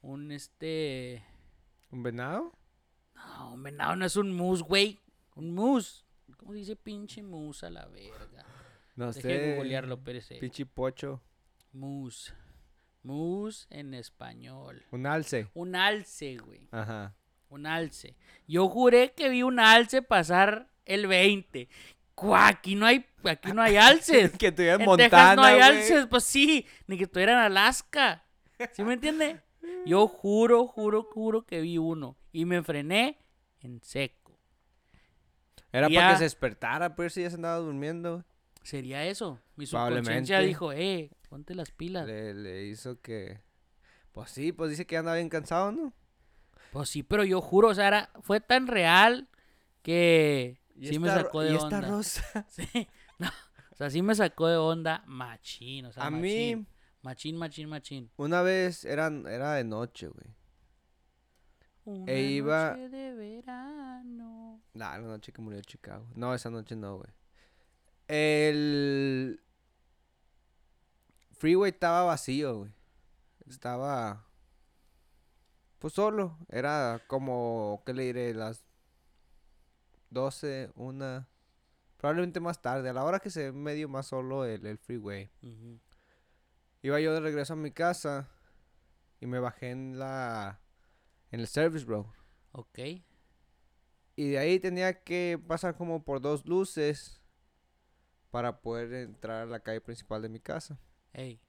[0.01, 1.25] Un este.
[1.91, 2.53] ¿Un venado?
[3.15, 5.01] No, un venado no es un moose, güey.
[5.35, 6.02] Un moose.
[6.37, 8.45] ¿Cómo se dice pinche moose a la verga?
[8.97, 9.27] No sé.
[9.27, 10.37] de googlearlo, espérese.
[10.37, 11.23] Pinche pocho.
[11.73, 12.33] Moose.
[13.03, 14.85] Moose en español.
[14.91, 15.49] Un alce.
[15.55, 16.69] Un alce, güey.
[16.71, 17.15] Ajá.
[17.49, 18.17] Un alce.
[18.47, 21.69] Yo juré que vi un alce pasar el 20.
[22.15, 24.33] Cuá, Aquí no hay, aquí no hay alces.
[24.39, 25.67] que estuviera en En Montana, Texas no hay güey.
[25.67, 28.25] alces, pues sí, ni que estuviera en Alaska.
[28.73, 29.41] ¿Sí me entiende?
[29.87, 33.19] Yo juro, juro, juro que vi uno y me frené
[33.61, 34.22] en seco.
[35.73, 38.25] Era para que se despertara, pero si ya se andaba durmiendo.
[38.63, 39.41] ¿Sería eso?
[39.57, 42.07] Mi subconsciencia dijo, eh, ponte las pilas.
[42.07, 43.41] Le, le hizo que...
[44.13, 45.93] Pues sí, pues dice que andaba bien cansado, ¿no?
[46.73, 49.29] Pues sí, pero yo juro, o sea, era- fue tan real
[49.83, 51.81] que Y sí me sacó de y esta onda.
[51.89, 52.47] rosa.
[52.51, 53.29] Sí, no,
[53.73, 56.59] o sea, sí me sacó de onda machín, o sea, A machín.
[56.61, 56.67] mí,
[57.03, 58.11] Machín, machín, machín.
[58.17, 60.27] una vez eran, era de noche, güey.
[61.85, 64.61] Una E iba- noche de verano.
[64.75, 66.07] Nah, la noche que murió Chicago.
[66.15, 67.11] No, esa noche no, güey.
[68.09, 69.41] El
[71.33, 72.73] freeway estaba vacío, güey.
[73.49, 74.27] Estaba
[75.79, 76.39] pues solo.
[76.49, 78.35] Era como, ¿qué le diré?
[78.35, 78.63] Las
[80.11, 81.27] 12, una...
[81.97, 85.31] Probablemente más tarde, a la hora que se ve medio más solo el, el freeway.
[86.83, 88.29] Iba yo de regreso a mi casa
[89.21, 90.59] y me bajé en la...
[91.33, 92.07] en el service road.
[92.53, 92.79] Ok.
[94.15, 97.21] Y de ahí tenía que pasar como por dos luces
[98.31, 100.79] para poder entrar a la calle principal de mi casa.
[101.13, 101.41] Ey.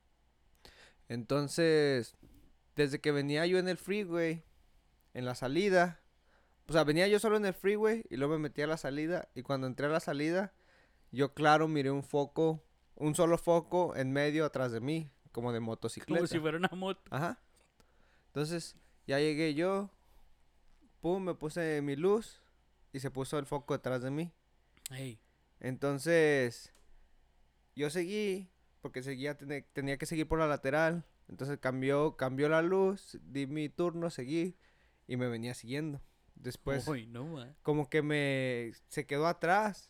[1.09, 2.15] Entonces,
[2.75, 4.43] desde que venía yo en el freeway,
[5.13, 6.01] en la salida,
[6.67, 9.27] o sea, venía yo solo en el freeway y luego me metí a la salida
[9.35, 10.53] y cuando entré a la salida,
[11.11, 12.63] yo claro miré un foco,
[12.95, 16.19] un solo foco en medio atrás de mí, como de motocicleta.
[16.19, 17.01] Como si fuera una moto.
[17.11, 17.39] Ajá.
[18.27, 19.89] Entonces, ya llegué yo.
[21.01, 22.41] Pum, me puse mi luz.
[22.91, 24.31] Y se puso el foco detrás de mí.
[25.59, 26.73] Entonces,
[27.75, 28.49] yo seguí.
[28.81, 31.05] Porque seguía, tenía que seguir por la lateral.
[31.29, 33.17] Entonces cambió, cambió la luz.
[33.23, 34.57] Di mi turno, seguí.
[35.07, 36.01] Y me venía siguiendo.
[36.35, 37.55] Después, Uy, no, ma.
[37.61, 39.89] como que me se quedó atrás.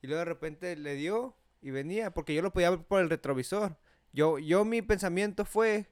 [0.00, 3.10] Y luego de repente le dio y venía, porque yo lo podía ver por el
[3.10, 3.76] retrovisor.
[4.12, 5.86] Yo, yo mi pensamiento fue,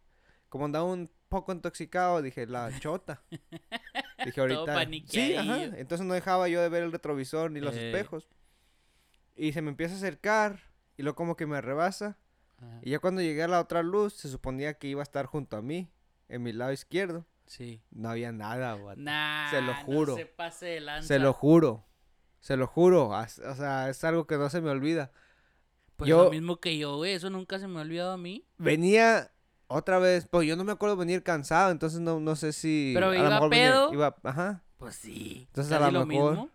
[0.50, 3.22] como andaba un poco intoxicado, dije, la chota.
[4.24, 4.86] dije ahorita.
[5.06, 5.62] Sí, ajá.
[5.64, 7.88] Entonces no dejaba yo de ver el retrovisor ni los Eh.
[7.90, 8.28] espejos.
[9.36, 10.60] Y se me empieza a acercar
[10.98, 12.18] y luego como que me rebasa.
[12.58, 12.78] Ajá.
[12.82, 15.56] Y ya cuando llegué a la otra luz, se suponía que iba a estar junto
[15.56, 15.88] a mí,
[16.28, 17.24] en mi lado izquierdo.
[17.46, 17.80] Sí.
[17.90, 19.00] No había nada, vato.
[19.00, 20.12] Nah, Se lo juro.
[20.12, 21.08] No se pase de lanza.
[21.08, 21.84] Se lo juro.
[22.40, 23.08] Se lo juro.
[23.08, 25.10] O sea, es algo que no se me olvida.
[25.96, 27.12] Pues yo- lo mismo que yo, güey.
[27.14, 28.44] Eso nunca se me ha olvidado a mí.
[28.58, 29.30] venía
[29.70, 33.11] otra vez, pues yo no me acuerdo venir cansado, entonces no, no sé si Pero
[33.11, 33.92] a iba lo mejor venía- pedo.
[33.94, 35.44] iba, ajá, Pues sí.
[35.48, 36.50] Entonces, a lo lo mejor- mismo.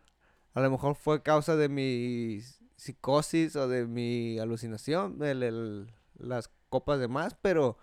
[0.53, 2.41] a lo mejor fue causa de mi
[2.75, 7.77] psicosis o de mi alucinación, el- el- las copas de más, pero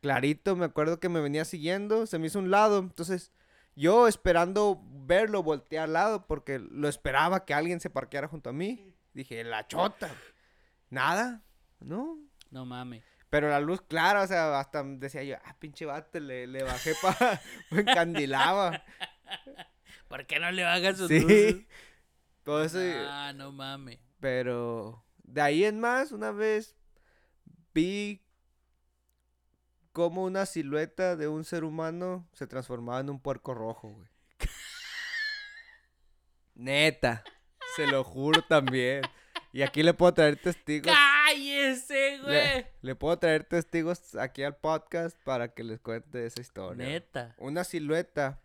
[0.00, 3.32] clarito me acuerdo que me venía siguiendo, se me hizo un lado, entonces
[3.76, 8.52] yo esperando verlo volteé al lado porque lo esperaba que alguien se parqueara junto a
[8.52, 10.08] mí, dije, la chota,
[10.90, 11.42] nada,
[11.80, 12.18] no,
[12.50, 13.04] No mames.
[13.30, 16.94] Pero la luz clara, o sea, hasta decía yo, ah, pinche vato, le, le bajé
[17.02, 18.82] para, me encandilaba.
[20.08, 21.20] ¿Por qué no le bajan sus Sí.
[21.20, 21.56] luces?
[22.42, 22.78] Todo eso.
[23.08, 23.98] Ah, no mames.
[24.20, 26.74] Pero de ahí en más, una vez
[27.74, 28.24] vi
[29.92, 34.08] cómo una silueta de un ser humano se transformaba en un puerco rojo, güey.
[36.54, 37.22] Neta,
[37.76, 39.02] se lo juro también.
[39.52, 40.92] Y aquí le puedo traer testigos.
[41.28, 42.34] ¡Cállese, güey!
[42.34, 46.86] Le, le puedo traer testigos aquí al podcast para que les cuente esa historia.
[46.86, 47.34] Neta.
[47.38, 48.40] Una silueta.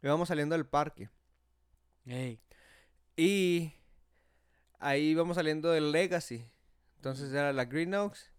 [0.00, 1.10] Íbamos saliendo del parque.
[2.06, 2.40] Ey.
[3.16, 3.72] Y
[4.78, 6.46] ahí vamos saliendo del Legacy.
[6.96, 8.30] Entonces era la Green Oaks.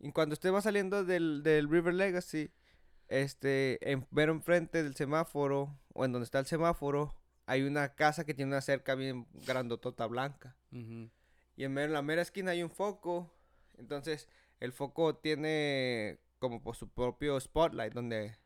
[0.00, 2.50] Y cuando usted va saliendo del, del River Legacy,
[3.06, 7.14] este, en, ver enfrente del semáforo, o en donde está el semáforo,
[7.46, 10.56] hay una casa que tiene una cerca bien grandotota blanca.
[11.56, 13.34] Y en, la mera esquina hay un foco.
[13.78, 14.28] Entonces,
[14.60, 18.36] el foco tiene como por su propio spotlight, donde.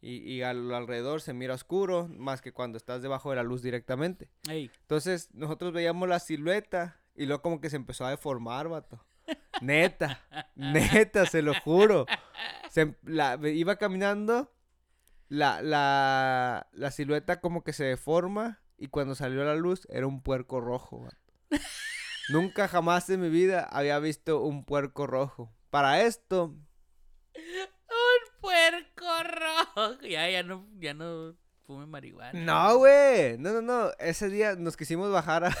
[0.00, 3.62] Y, y al alrededor se mira oscuro, más que cuando estás debajo de la luz
[3.62, 4.30] directamente.
[4.48, 4.70] Ey.
[4.82, 9.04] Entonces, nosotros veíamos la silueta y luego como que se empezó a deformar, vato.
[9.60, 10.20] Neta,
[10.54, 12.06] neta, se lo juro.
[12.70, 14.52] Se, em- la, iba caminando,
[15.28, 20.06] la, la, la silueta como que se deforma y cuando salió a la luz era
[20.06, 21.16] un puerco rojo, vato.
[22.28, 25.52] Nunca jamás en mi vida había visto un puerco rojo.
[25.70, 26.54] Para esto,
[27.34, 30.00] Un puerco rojo.
[30.02, 31.36] Ya, ya no, ya no
[31.66, 32.32] fume marihuana.
[32.40, 33.36] no, güey.
[33.38, 33.90] No, no, no.
[33.98, 35.56] Ese día nos quisimos bajar a,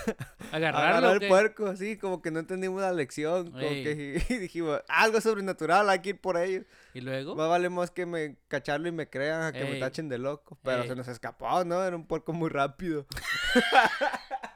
[0.52, 4.80] agarrar ¿o el puerco, sí, como que no entendimos la lección, como que y dijimos,
[4.88, 6.64] algo sobrenatural, hay que ir por ello.
[6.94, 7.34] ¿Y luego?
[7.34, 10.58] Más vale más que me cacharlo y me crean a que me tachen de loco,
[10.62, 10.88] pero Ey.
[10.88, 11.82] se nos escapó, ¿no?
[11.82, 13.06] Era un puerco muy rápido.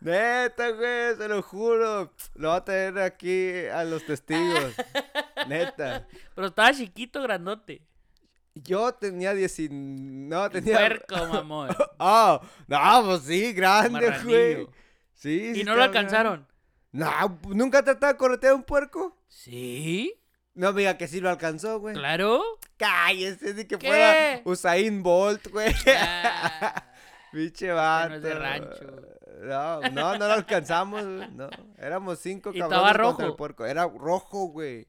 [0.00, 2.12] Neta, güey, se lo juro.
[2.34, 4.74] Lo voy a tener aquí a los testigos.
[5.48, 6.06] Neta.
[6.34, 7.82] Pero estaba chiquito, grandote.
[8.54, 9.70] Yo tenía 19.
[9.74, 10.76] No, tenía.
[10.78, 11.68] Puerco, mamón.
[11.98, 14.66] Ah, no, pues sí, grande, güey.
[15.14, 16.46] Sí, sí ¿Y no lo alcanzaron?
[16.92, 19.16] No, ¿nunca tratado de corretear un puerco?
[19.28, 20.14] Sí,
[20.54, 21.94] No me diga que sí lo alcanzó, güey.
[21.94, 22.42] claro.
[22.76, 23.86] Cállese, ni que ¿Qué?
[23.86, 25.72] fuera Usain Bolt, güey.
[25.96, 26.82] Ah,
[27.32, 28.08] Pinche vato.
[28.10, 28.96] no es de rancho.
[29.42, 31.30] No, no, no lo alcanzamos, güey.
[31.30, 33.36] No, éramos cinco ¿Y cabrones estaba contra el rojo?
[33.36, 33.66] puerco.
[33.66, 34.86] Era rojo, güey.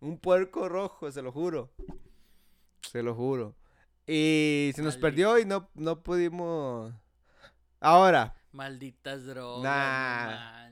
[0.00, 1.70] Un puerco rojo, se lo juro.
[2.82, 3.54] Se lo juro.
[4.06, 6.92] Y se nos perdió y no, no pudimos.
[7.80, 9.62] Ahora, malditas drogas.
[9.64, 10.70] Nah.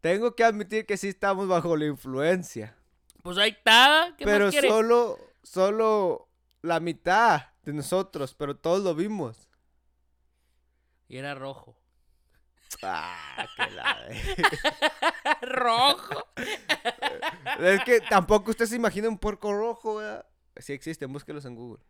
[0.00, 2.76] tengo que admitir que sí estamos bajo la influencia.
[3.22, 4.14] Pues ahí está.
[4.18, 6.28] ¿Qué pero más solo, solo
[6.62, 9.45] la mitad de nosotros, pero todos lo vimos.
[11.08, 11.76] Y era rojo.
[12.82, 14.08] Ah, qué la
[15.42, 16.26] rojo.
[17.60, 20.26] Es que tampoco usted se imagina un puerco rojo, ¿verdad?
[20.56, 21.82] Sí existen, búsquelos en Google.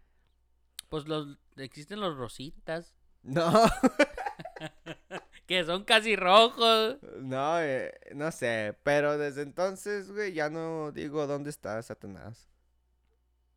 [0.89, 2.95] Pues los existen los rositas.
[3.23, 3.51] No,
[5.47, 6.97] Que son casi rojos.
[7.21, 12.49] no, eh, no sé, pero desde entonces, güey, ya no digo dónde está Satanás.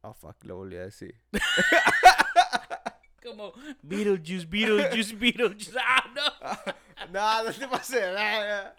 [0.01, 1.19] Oh, fuck, lo volví a decir.
[3.29, 5.71] Como Beetlejuice, Beetlejuice, Beetlejuice.
[5.79, 6.73] ¡Ah, no!
[7.13, 8.75] No, no te pases, verga.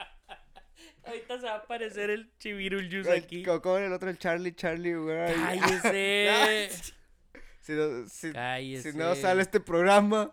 [1.05, 3.43] Ahorita se va a aparecer el Chiviruljuice aquí.
[3.43, 4.11] co- ¿Cómo era el otro?
[4.11, 5.35] El Charlie, Charlie, güey.
[5.35, 6.71] Cállese.
[7.63, 10.33] Si no, si, no sale este programa.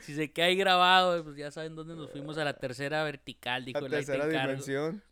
[0.00, 3.64] Si se queda ahí grabado, pues ya saben dónde nos fuimos a la tercera vertical,
[3.64, 5.02] dijo La el ahí te tercera dimensión.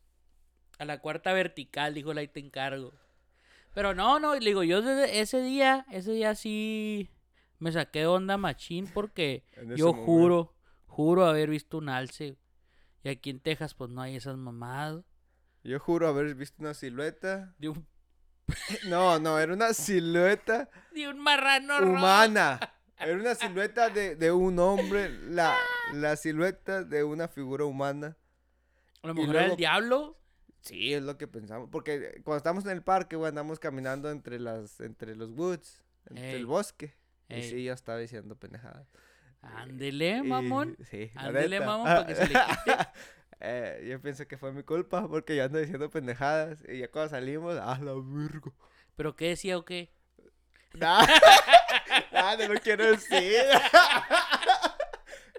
[0.79, 2.93] A la cuarta vertical, dijo el ahí te encargo.
[3.77, 7.11] Pero no, no, le digo, yo desde ese día, ese día sí
[7.59, 9.45] me saqué de onda machín porque
[9.77, 10.05] yo momento.
[10.07, 10.55] juro,
[10.87, 12.39] juro haber visto un alce.
[13.05, 15.05] Y aquí en Texas pues no hay esas mamadas.
[15.63, 17.55] Yo juro haber visto una silueta.
[17.59, 17.87] De un,
[18.89, 21.93] No, no, era una silueta de un marrano rojo.
[21.93, 22.59] humana.
[22.99, 25.11] Era una silueta de, de un hombre.
[25.29, 25.55] La,
[25.93, 28.17] la silueta de una figura humana.
[29.03, 30.19] A lo mejor era el luego- diablo.
[30.67, 31.69] Sí, es lo que pensamos.
[31.71, 36.31] Porque cuando estamos en el parque, güey, andamos caminando entre las, entre los woods, entre
[36.31, 36.37] Ey.
[36.37, 36.95] el bosque.
[37.29, 38.89] Y sí, yo estaba diciendo pendejadas.
[39.43, 40.77] Ándele, Y- mamón.
[40.91, 42.77] sí, Ándele, mamón, para que se le quite.
[43.39, 46.65] Eh, yo pienso que fue mi culpa porque yo ando diciendo pendejadas.
[46.69, 48.55] Y ya cuando salimos, ¡ah, la virgo!
[48.97, 49.91] ¿Pero qué decía o qué?
[50.73, 51.07] Nah,
[52.13, 53.35] nah, no quiero decir.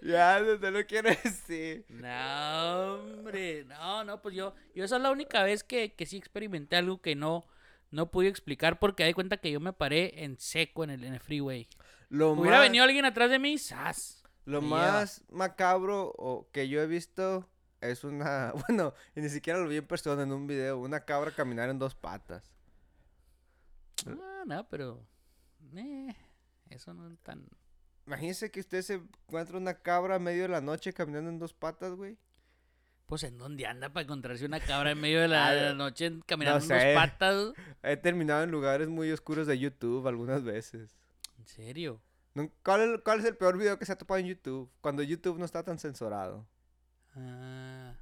[0.02, 1.86] Ya, no, no lo quiero decir.
[1.90, 3.66] No, hombre.
[3.66, 7.02] No, no, pues yo, yo esa es la única vez que, que sí experimenté algo
[7.02, 7.46] que no,
[7.92, 11.14] no pude explicar porque di cuenta que yo me paré en seco en el, en
[11.14, 11.68] el freeway.
[12.10, 14.24] Lo Hubiera más, venido alguien atrás de mí, ¡zas!
[14.46, 17.50] lo más macabro o que yo he visto
[17.82, 18.54] es una.
[18.68, 20.80] Bueno, y ni siquiera lo vi en persona en un video.
[20.80, 22.50] Una cabra caminar en dos patas.
[24.06, 25.06] Ah, no, pero.
[25.76, 26.16] eh,
[26.70, 27.46] eso no es tan.
[28.08, 31.54] Imagínese que usted se encuentra una cabra a medio de la noche caminando en dos
[31.54, 32.18] patas, güey.
[33.06, 36.14] Pues en dónde anda para encontrarse una cabra en medio de la, de la noche
[36.26, 36.94] caminando en sé.
[36.94, 37.54] dos patas.
[37.84, 40.96] He terminado en lugares muy oscuros de YouTube algunas veces.
[41.38, 42.02] ¿En serio?
[42.64, 44.72] ¿Cuál es, cuál es el peor video que se ha topado en YouTube?
[44.80, 46.48] Cuando YouTube no está tan censurado.
[47.14, 47.94] Ah,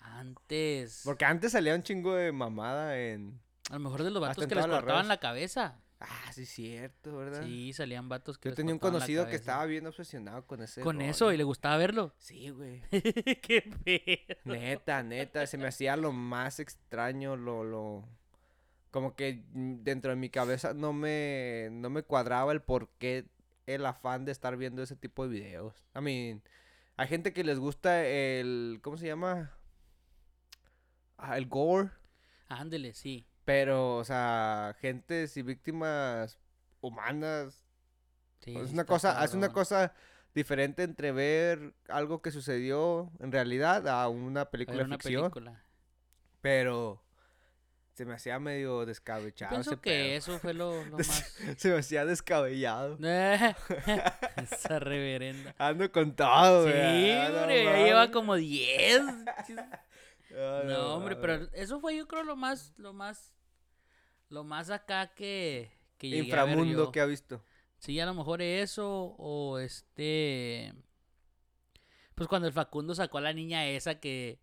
[0.00, 1.02] antes.
[1.04, 3.40] Porque antes salía un chingo de mamada en...
[3.70, 5.80] A lo mejor de los vatos que les cortaban la cabeza.
[6.06, 7.42] Ah, sí, cierto, ¿verdad?
[7.44, 11.00] Sí, salían vatos que Yo tenía un conocido que estaba bien obsesionado con ese Con
[11.00, 12.12] eso y le gustaba verlo.
[12.18, 12.82] Sí, güey.
[12.90, 14.36] Qué feo.
[14.44, 18.04] Neta, neta, se me hacía lo más extraño, lo, lo...
[18.90, 23.26] Como que dentro de mi cabeza no me, no me cuadraba el por qué
[23.66, 25.86] el afán de estar viendo ese tipo de videos.
[25.96, 26.42] I mean,
[26.96, 29.52] hay gente que les gusta el, ¿cómo se llama?
[31.16, 31.90] Ah, el gore.
[32.48, 33.26] Ándele, sí.
[33.44, 36.38] Pero, o sea, gentes y víctimas
[36.80, 37.62] humanas.
[38.40, 39.92] sí es sí una cosa, es una cosa
[40.34, 45.22] diferente entre ver algo que sucedió en realidad a una película de una ficción.
[45.30, 45.62] película.
[46.40, 47.02] Pero
[47.94, 49.50] se me hacía medio Yo descabellado.
[49.50, 50.16] pienso ese que pedo.
[50.16, 51.06] eso fue lo, lo más.
[51.58, 52.98] Se me hacía descabellado.
[54.36, 55.54] Esa reverenda.
[55.58, 57.14] Ando con todo, Sí, güey.
[57.30, 59.02] No hombre, ya lleva como 10.
[60.34, 63.32] No, hombre, pero eso fue yo creo lo más, lo más,
[64.28, 66.92] lo más acá que, que llegué a ver Inframundo yo.
[66.92, 67.42] que ha visto.
[67.78, 70.72] Sí, a lo mejor eso o este,
[72.14, 74.40] pues cuando el Facundo sacó a la niña esa que,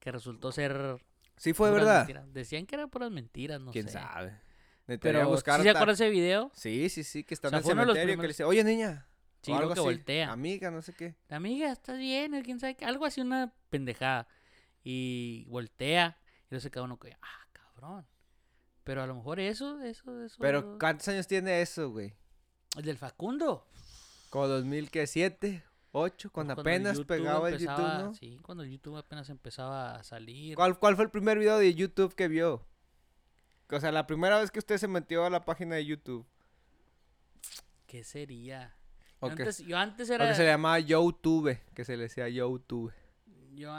[0.00, 0.98] que resultó ser.
[1.36, 1.98] Sí fue verdad.
[1.98, 2.32] mentiras.
[2.32, 3.92] Decían que eran puras mentiras, no ¿Quién sé.
[3.94, 4.38] sabe?
[4.86, 6.50] Necesitaría Pero buscar ¿sí se acuerda ese video?
[6.54, 8.44] Sí, sí, sí, que está O sea, en el cementerio y que le primeros- dice,
[8.44, 9.06] oye, niña.
[9.42, 10.32] Sí, algo que así, voltea.
[10.32, 11.14] Amiga, no sé qué.
[11.28, 12.34] Amiga, ¿estás bien?
[12.34, 12.84] ¿O ¿Quién sabe qué?
[12.84, 14.26] Algo así, una pendejada.
[14.90, 16.16] Y voltea.
[16.50, 18.06] Y se queda uno que, ah, cabrón.
[18.84, 20.36] Pero a lo mejor eso, eso, eso.
[20.40, 22.14] Pero, ¿cuántos años tiene eso, güey?
[22.74, 23.68] El del Facundo.
[24.30, 28.14] Como 2007, 8, cuando Cuando apenas pegaba el empezaba- YouTube, ¿no?
[28.14, 30.56] Sí, cuando el YouTube apenas empezaba a salir.
[30.56, 32.64] ¿Cuál, ¿Cuál fue el primer video de YouTube que vio?
[33.70, 36.26] O sea, la primera vez que usted se metió a la página de YouTube.
[37.86, 38.74] ¿Qué sería?
[39.20, 40.26] Yo, antes, yo antes era.
[40.28, 42.90] que se le llamaba YouTube, que se le decía YouTube.
[43.54, 43.76] yo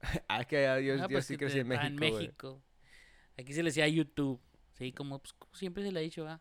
[0.28, 1.96] Ah, que yo, ah, yo pues sí que crecí te- en México, en.
[1.96, 2.62] México.
[3.36, 4.40] Aquí se le decía YouTube.
[4.74, 6.40] Sí, como, pues, como siempre se le ha dicho, ¿ah?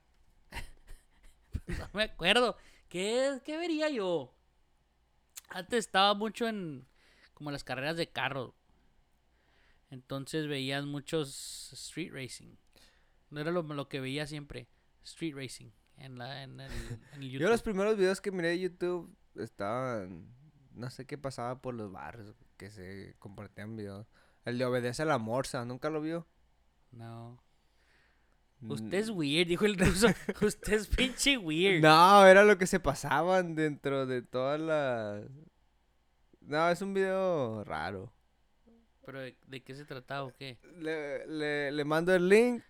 [1.68, 2.56] no me acuerdo.
[2.90, 4.34] ¿Qué, ¿Qué vería yo?
[5.50, 6.88] Antes estaba mucho en
[7.34, 8.56] como las carreras de carro.
[9.90, 12.56] Entonces veías muchos street racing.
[13.30, 14.68] No era lo, lo que veía siempre.
[15.04, 15.70] Street racing.
[15.98, 16.72] En, la, en, el,
[17.14, 17.50] en el Yo YouTube.
[17.50, 20.28] los primeros videos que miré de YouTube estaban...
[20.74, 24.08] No sé qué pasaba por los barrios que se compartían videos.
[24.46, 26.28] El de Obedece a la Morsa, ¿nunca lo vio?
[26.92, 27.42] No.
[28.60, 30.08] Mm, Usted es weird, dijo el ruso.
[30.42, 31.82] Usted es pinche weird.
[31.82, 35.26] No, era lo que se pasaban dentro de todas las...
[36.42, 38.12] No, es un video raro.
[39.06, 40.58] ¿Pero de, de qué se trataba o qué?
[40.80, 42.64] Le, le, le mando el link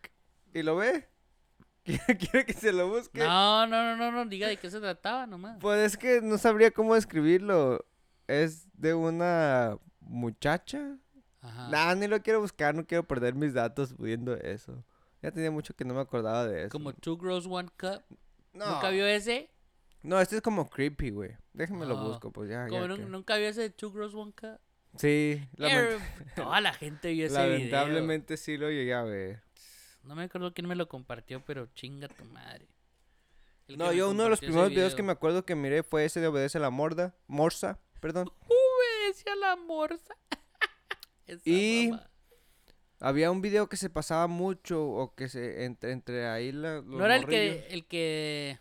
[0.53, 1.07] y lo ve.
[1.83, 3.19] ¿Quiere, quiere que se lo busque?
[3.19, 5.57] No, no, no, no, no, diga de qué se trataba nomás.
[5.61, 7.85] Pues es que no sabría cómo describirlo.
[8.27, 10.97] Es de una muchacha.
[11.41, 11.69] Ajá.
[11.69, 14.83] Nah, ni lo quiero buscar, no quiero perder mis datos viendo eso.
[15.21, 16.69] Ya tenía mucho que no me acordaba de eso.
[16.69, 18.03] Como Two Girls One Cup.
[18.53, 19.49] no, ¿Nunca vio ese?
[20.03, 21.31] no, este es como creepy, güey.
[21.53, 22.67] Déjeme lo Ah, busco, pues ya.
[22.67, 24.59] Como ya que- ¿Nunca vio ese de Two Girls One Cup?
[24.97, 25.99] Sí, lament-
[26.35, 27.51] Toda la gente vio ese video.
[27.57, 29.43] lamentablemente sí lo llegué a ver.
[30.03, 32.67] No me acuerdo quién me lo compartió, pero chinga tu madre.
[33.67, 36.21] El No, yo uno de los primeros videos que me acuerdo que miré fue ese
[36.21, 38.29] de Obedece la Morda, Morsa, perdón.
[38.47, 40.15] Obedece a la morsa.
[41.27, 42.09] Esa Y- mamá.
[42.99, 46.85] Había un video que se pasaba mucho o que se entre, entre ahí la, los
[46.85, 47.63] No era el morrillos.
[47.65, 48.59] que, el que...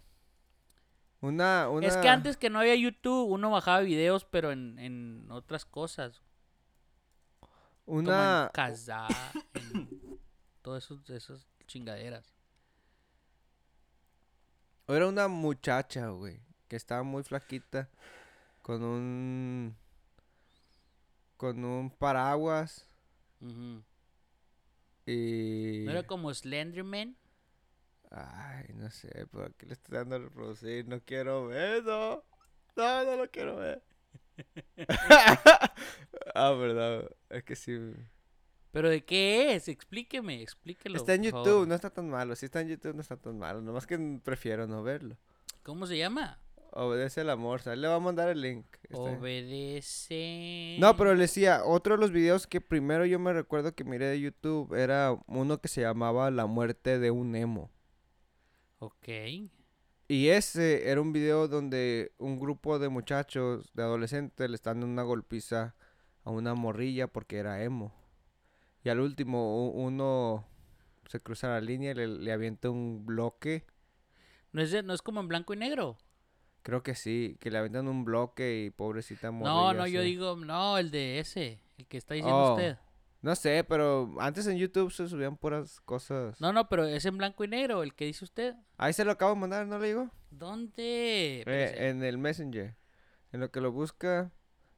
[1.23, 1.87] Una, una...
[1.87, 6.21] Es que antes que no había YouTube, uno bajaba videos, pero en, en otras cosas.
[7.87, 8.51] Como en Una...
[8.53, 9.09] Kazaa,
[9.55, 10.21] en
[10.61, 12.35] todas esos- esas chingaderas.
[14.89, 17.89] Era una muchacha, güey, que estaba muy flaquita,
[18.67, 19.77] con un...
[21.37, 22.91] Con un paraguas
[25.07, 25.83] y...
[25.85, 27.17] ¿No era como Slenderman?
[28.11, 32.25] Ay, no sé, por aquí le estoy dando a reproducir, no quiero ver, no.
[32.75, 33.85] No, lo quiero ver.
[36.35, 37.79] ah, verdad, es que sí.
[38.73, 39.69] ¿Pero de qué es?
[39.69, 40.97] Explíqueme, explíquelo.
[40.97, 42.35] Está en YouTube, no está tan malo.
[42.35, 43.61] Si está en YouTube, no está tan malo.
[43.61, 45.17] Nomás que prefiero no verlo.
[45.63, 46.41] ¿Cómo se llama?
[46.79, 47.67] Obedece el amor.
[47.67, 48.67] Le va a mandar el link.
[48.83, 49.17] Está bien.
[49.19, 50.77] Obedece.
[50.79, 54.07] No, pero le decía, otro de los videos que primero yo me recuerdo que miré
[54.07, 57.71] de YouTube era uno que se llamaba La muerte de un emo.
[58.79, 59.09] Ok.
[60.09, 64.93] Y ese era un video donde un grupo de muchachos, de adolescentes, le están dando
[64.93, 65.75] una golpiza
[66.25, 67.93] a una morrilla porque era emo.
[68.85, 70.47] Y al último uno
[71.09, 73.65] se cruza la línea y le, le avienta un bloque.
[74.53, 75.97] ¿No es, de- ¿No es como en blanco y negro?
[76.67, 79.55] Creo que sí, que le aventan un bloque y pobrecita morrilla.
[79.55, 82.77] No, no, yo digo, no, el de ese, el que está diciendo Oh, usted.
[83.23, 86.41] No sé, pero antes en YouTube se subían puras cosas.
[86.41, 88.57] No, no, pero es en blanco y negro, el que dice usted.
[88.79, 90.11] Ahí se lo acabo de mandar, ¿no le digo?
[90.33, 91.45] ¿Dónde?
[91.47, 92.75] Eh, en el Messenger.
[93.31, 94.33] En lo que lo busca,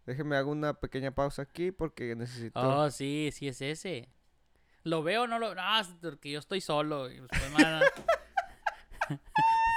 [0.04, 2.60] déjeme hago una pequeña pausa aquí porque necesito.
[2.60, 4.10] Oh, sí, sí es ese.
[4.84, 7.10] ¿Lo veo no lo es porque yo estoy solo.
[7.10, 7.80] y a...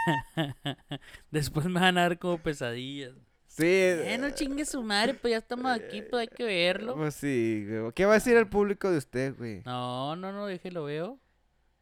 [1.31, 3.13] después me van a dar como pesadillas.
[3.47, 3.65] Sí.
[3.65, 6.95] Eh, no chingue su madre, pues ya estamos aquí, pues hay que verlo.
[6.95, 7.91] Pues sí, güey.
[7.93, 9.61] ¿Qué va a decir el público de usted, güey?
[9.65, 11.19] No, no, no, déjelo veo.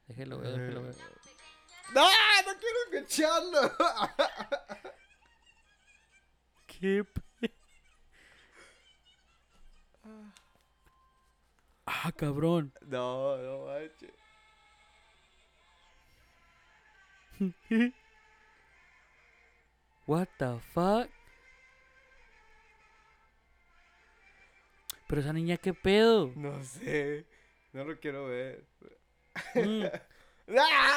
[0.08, 0.94] Déjelo veo, déjelo veo.
[1.94, 2.02] ¡No!
[2.02, 3.72] ¡No quiero escucharlo!
[6.68, 7.04] ¿Qué?
[7.04, 7.52] pe-
[11.86, 12.72] Ah, cabrón.
[12.86, 14.14] no, no manches.
[20.10, 21.08] What the fuck?
[25.08, 26.34] Pero esa niña, ¿qué pedo?
[26.36, 27.28] No sé.
[27.74, 28.66] No lo quiero ver.
[29.54, 29.84] Mm,
[30.58, 30.96] ¡Ah!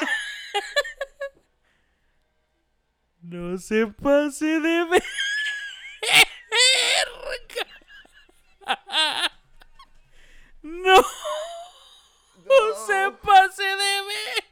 [3.21, 5.05] No se pase de verga.
[10.63, 10.95] No,
[12.45, 14.47] no se pase de verga.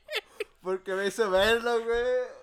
[0.62, 2.42] Porque me hizo verlo, güey.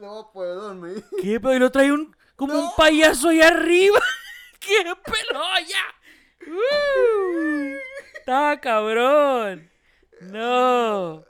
[0.00, 1.04] No voy a poder dormir.
[1.20, 1.54] ¿Qué pedo?
[1.54, 4.00] Y lo trae un, como un payaso allá arriba.
[4.60, 6.50] ¡Qué pelo ya!
[6.50, 7.76] ¡Uh!
[8.18, 9.70] Estaba cabrón.
[10.20, 11.24] No.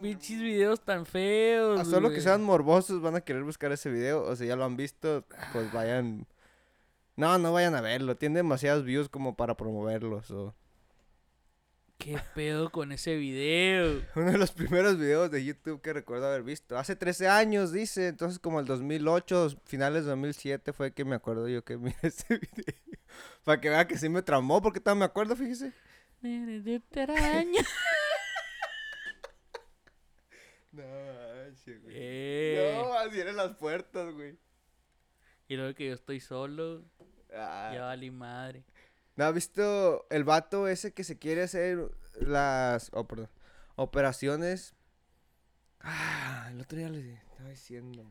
[0.00, 1.80] Pinches videos tan feos.
[1.80, 2.22] A solo que güey.
[2.22, 4.22] sean morbosos van a querer buscar ese video.
[4.22, 6.26] O si ya lo han visto, pues vayan.
[7.16, 8.16] No, no vayan a verlo.
[8.16, 10.22] Tiene demasiados views como para promoverlo.
[10.22, 10.54] so.
[11.98, 14.02] ¿Qué pedo con ese video?
[14.16, 16.76] Uno de los primeros videos de YouTube que recuerdo haber visto.
[16.76, 18.08] Hace 13 años, dice.
[18.08, 22.38] Entonces, como el 2008, finales de 2007, fue que me acuerdo yo que miré ese
[22.38, 22.74] video.
[23.44, 25.72] Para que vea que sí me traumó, porque todavía me acuerdo, fíjese.
[26.20, 27.62] De teraña.
[30.72, 30.82] No,
[31.82, 31.94] güey.
[31.94, 32.80] Eh.
[32.82, 34.38] No, así eran las puertas, güey.
[35.46, 36.82] Y luego que yo estoy solo.
[37.30, 37.72] Ah.
[37.74, 38.64] Ya valí madre.
[39.16, 41.90] ¿No has visto el vato ese que se quiere hacer
[42.20, 43.28] las oh, perdón,
[43.76, 44.74] operaciones?
[45.80, 48.10] Ah, el otro día le estaba diciendo.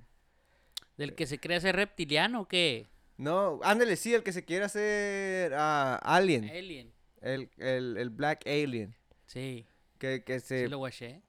[0.98, 2.88] ¿Del que se cree ser reptiliano o qué?
[3.18, 6.50] No, ándale, sí, el que se quiere hacer ah, Alien.
[6.50, 6.94] Alien.
[7.22, 8.96] El, el, el Black Alien.
[9.26, 9.66] Sí.
[9.98, 10.66] Que, que se...
[10.66, 11.22] Sí lo guaché.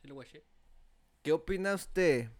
[0.00, 0.44] Sí lo guaché.
[1.22, 2.30] ¿Qué opina usted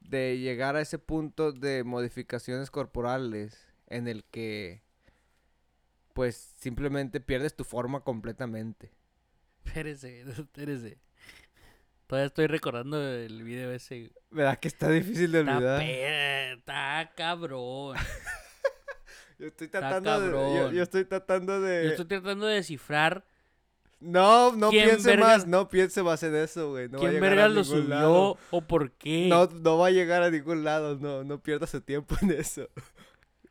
[0.00, 4.81] de llegar a ese punto de modificaciones corporales en el que
[6.12, 8.92] pues simplemente pierdes tu forma completamente?
[9.64, 10.98] Espérese, espérese.
[12.06, 14.12] Todavía estoy recordando el video ese.
[14.30, 15.82] ¿Verdad que está difícil de olvidar?
[15.82, 17.96] está cabrón.
[19.38, 20.74] Yo estoy tratando de.
[20.76, 21.84] Yo, estoy tratando de.
[21.84, 23.24] Yo estoy tratando de descifrar
[23.98, 26.88] No, no ¿Quién piense verga- más, no piense más en eso, güey.
[26.88, 28.38] No va a quién verga a lo subió lado.
[28.50, 29.26] o por qué.
[29.28, 32.68] No, no va a llegar a ningún lado, no, no pierda su tiempo en eso.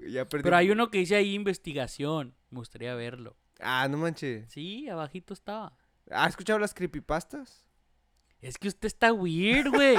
[0.09, 0.43] Ya perdí.
[0.43, 2.35] Pero hay uno que dice ahí investigación.
[2.49, 3.35] Me gustaría verlo.
[3.59, 4.51] Ah, no manches.
[4.51, 5.77] Sí, abajito estaba.
[6.09, 7.65] ¿Has escuchado las creepypastas?
[8.41, 9.95] Es que usted está weird, güey.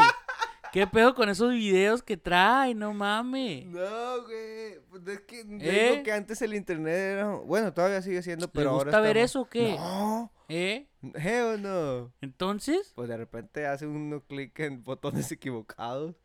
[0.72, 2.74] ¿Qué pedo con esos videos que trae?
[2.74, 3.66] No mames.
[3.66, 4.80] No, güey.
[4.88, 5.90] Pues es que ¿Eh?
[5.92, 7.28] digo que antes el internet era.
[7.28, 8.84] Bueno, todavía sigue siendo, ¿Le pero ahora.
[8.84, 9.76] gusta ver está eso o qué?
[9.76, 10.88] No, ¿Eh?
[11.14, 12.12] hell no.
[12.22, 16.16] Entonces, Pues de repente hace uno clic en botones equivocados.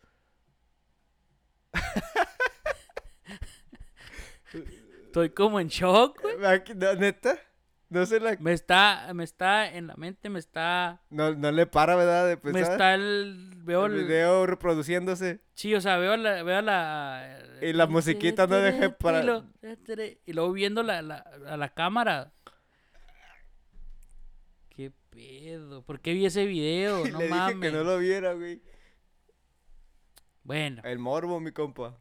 [4.54, 6.36] estoy como en shock, güey.
[6.38, 7.38] No, ¿Neta?
[7.90, 8.36] No se la...
[8.42, 12.28] Me está, me está en la mente, me está, No, no le para, ¿verdad?
[12.28, 15.40] De me está el, veo el el, video reproduciéndose.
[15.54, 19.46] sí, o sea, veo la, veo la, Y la musiquita no deje para- y, lo-
[20.26, 21.16] y luego viendo la, la,
[21.48, 22.34] a la cámara.
[24.70, 25.82] ¿Qué pedo?
[25.84, 27.06] ¿Por qué vi ese video?
[27.12, 27.56] No le mames.
[27.56, 28.62] dije que no lo viera, güey.
[30.44, 31.98] Bueno, El morbo, mi compa.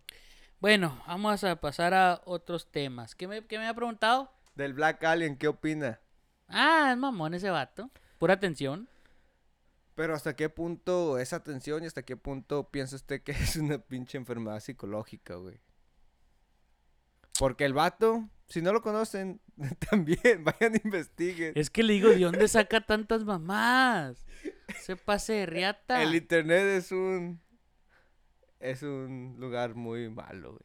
[0.61, 3.15] Bueno, vamos a pasar a otros temas.
[3.15, 4.33] ¿Qué me, qué me ha preguntado?
[4.55, 6.01] Del Black Alien, ¿qué opina?
[6.49, 7.91] Ah, es mamón ese vato.
[8.19, 8.89] Pura atención.
[9.95, 13.79] Pero hasta qué punto es atención y hasta qué punto piensa usted que es una
[13.79, 15.61] pinche enfermedad psicológica, güey.
[17.39, 19.41] Porque el vato, si no lo conocen,
[19.91, 21.53] también vayan a investiguen.
[21.55, 24.27] Es que le digo, ¿de dónde saca tantas mamás?
[24.81, 26.03] Se pase de riata.
[26.03, 27.41] El internet es un
[28.61, 30.65] es un lugar muy malo, güey.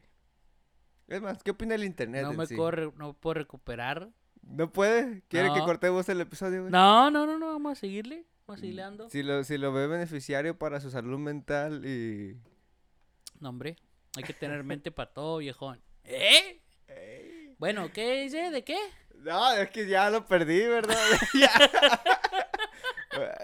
[1.08, 2.22] Es más, ¿qué opina el internet?
[2.22, 2.56] no me sí?
[2.56, 4.10] corre, no puedo recuperar.
[4.42, 5.22] ¿No puede?
[5.28, 5.64] ¿Quiere que No.
[5.66, 6.72] cortemos el episodio, güey?
[6.72, 8.26] No, no, no, no, vamos a seguirle.
[8.46, 9.08] Vamos a seguirle dando.
[9.10, 12.36] Si lo, si lo ve beneficiario para su salud mental y...
[13.40, 13.76] No, hombre.
[14.16, 15.80] Hay que tener mente para todo, viejón.
[16.04, 16.60] ¿Eh?
[17.58, 18.50] Bueno, ¿qué dice?
[18.50, 18.76] ¿De qué?
[19.18, 20.96] No, es que ya lo perdí, ¿verdad?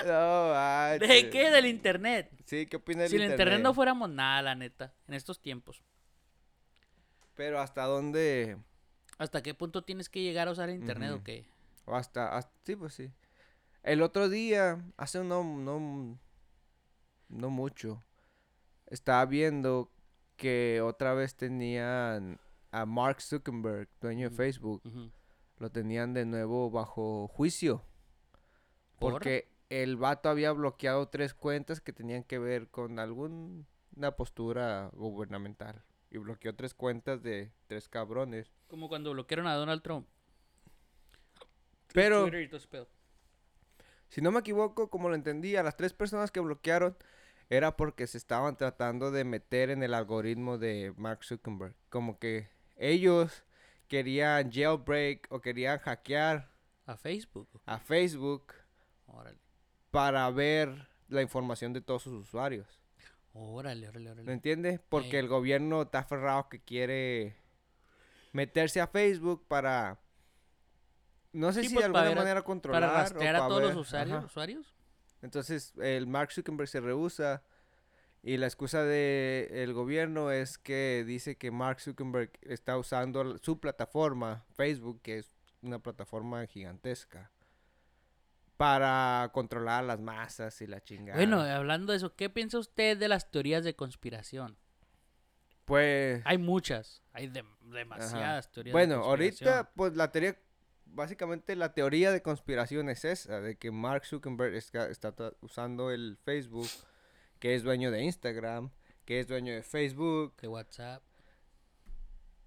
[0.07, 1.51] No, ¿De qué?
[1.51, 2.31] Del internet.
[2.45, 3.41] Sí, ¿qué opina del Si el internet?
[3.41, 5.83] internet no fuéramos nada, la neta, en estos tiempos.
[7.35, 8.57] Pero hasta dónde...
[9.19, 11.21] ¿Hasta qué punto tienes que llegar a usar internet Ujú.
[11.21, 11.45] o qué?
[11.85, 13.11] O hasta, hasta- Sí, pues sí.
[13.83, 16.19] El otro día, hace no, no,
[17.29, 18.03] no mucho,
[18.87, 19.91] estaba viendo
[20.37, 22.39] que otra vez tenían
[22.71, 24.37] a Mark Zuckerberg, dueño de.
[24.37, 24.83] Facebook,
[25.59, 27.85] lo tenían de nuevo bajo juicio.
[28.99, 29.13] ¿Por?
[29.15, 33.65] Porque el vato había bloqueado tres cuentas que tenían que ver con alguna
[34.17, 35.83] postura gubernamental.
[36.11, 38.51] Y bloqueó tres cuentas de tres cabrones.
[38.67, 40.09] Como cuando bloquearon a Donald Trump.
[41.93, 42.29] Pero,
[44.09, 46.97] si no me equivoco, como lo entendí, a las tres personas que bloquearon
[47.51, 51.75] era porque se estaban tratando de meter en el algoritmo de Mark Zuckerberg.
[51.89, 53.45] Como que ellos
[53.89, 56.51] querían jailbreak o querían hackear
[56.87, 57.49] A Facebook.
[57.65, 58.53] a Facebook
[59.07, 59.39] Órale.
[59.91, 62.81] Para ver la información de todos sus usuarios.
[63.33, 64.33] Órale, órale, ¿Me órale.
[64.33, 64.81] entiendes?
[64.89, 65.17] Porque Ey.
[65.25, 67.37] el gobierno está aferrado que quiere
[68.33, 69.99] meterse a Facebook para...
[71.33, 73.39] No sé Sí, si pues, de alguna ver a- manera controlar Para o rastrear a
[73.41, 73.87] para todos ver- los
[74.27, 74.75] usuarios.
[75.23, 77.43] Entonces, el Mark Zuckerberg se rehúsa
[78.23, 84.45] y la excusa del gobierno es que dice que Mark Zuckerberg está usando su plataforma,
[84.55, 87.31] Facebook, que es una plataforma gigantesca,
[88.59, 91.17] para controlar las masas y la chingada.
[91.17, 94.59] Bueno, hablando de eso, ¿qué piensa usted de las teorías de conspiración?
[95.65, 96.23] pues...
[96.25, 99.49] Hay muchas, hay dem- demasiadas teorías Bueno, de conspiración.
[99.51, 100.39] ahorita, pues la teoría,
[100.87, 104.89] básicamente la teoría de conspiración es esa, de que Mark Zuckerberg está,
[105.43, 106.67] usando el Facebook,
[107.39, 108.71] que es dueño de Instagram,
[109.05, 111.03] que es dueño de Facebook, De WhatsApp.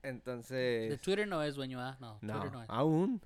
[0.04, 0.90] entonces...
[0.90, 1.98] De Twitter no es dueño, ¿ah?
[2.00, 2.70] No, no, Twitter no es.
[2.72, 3.22] aún,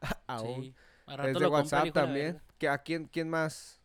[0.26, 0.62] aún.
[0.64, 0.74] Sí.
[1.06, 2.40] Es de el WhatsApp también.
[2.58, 3.80] ¿Que ¿A quién, quién más?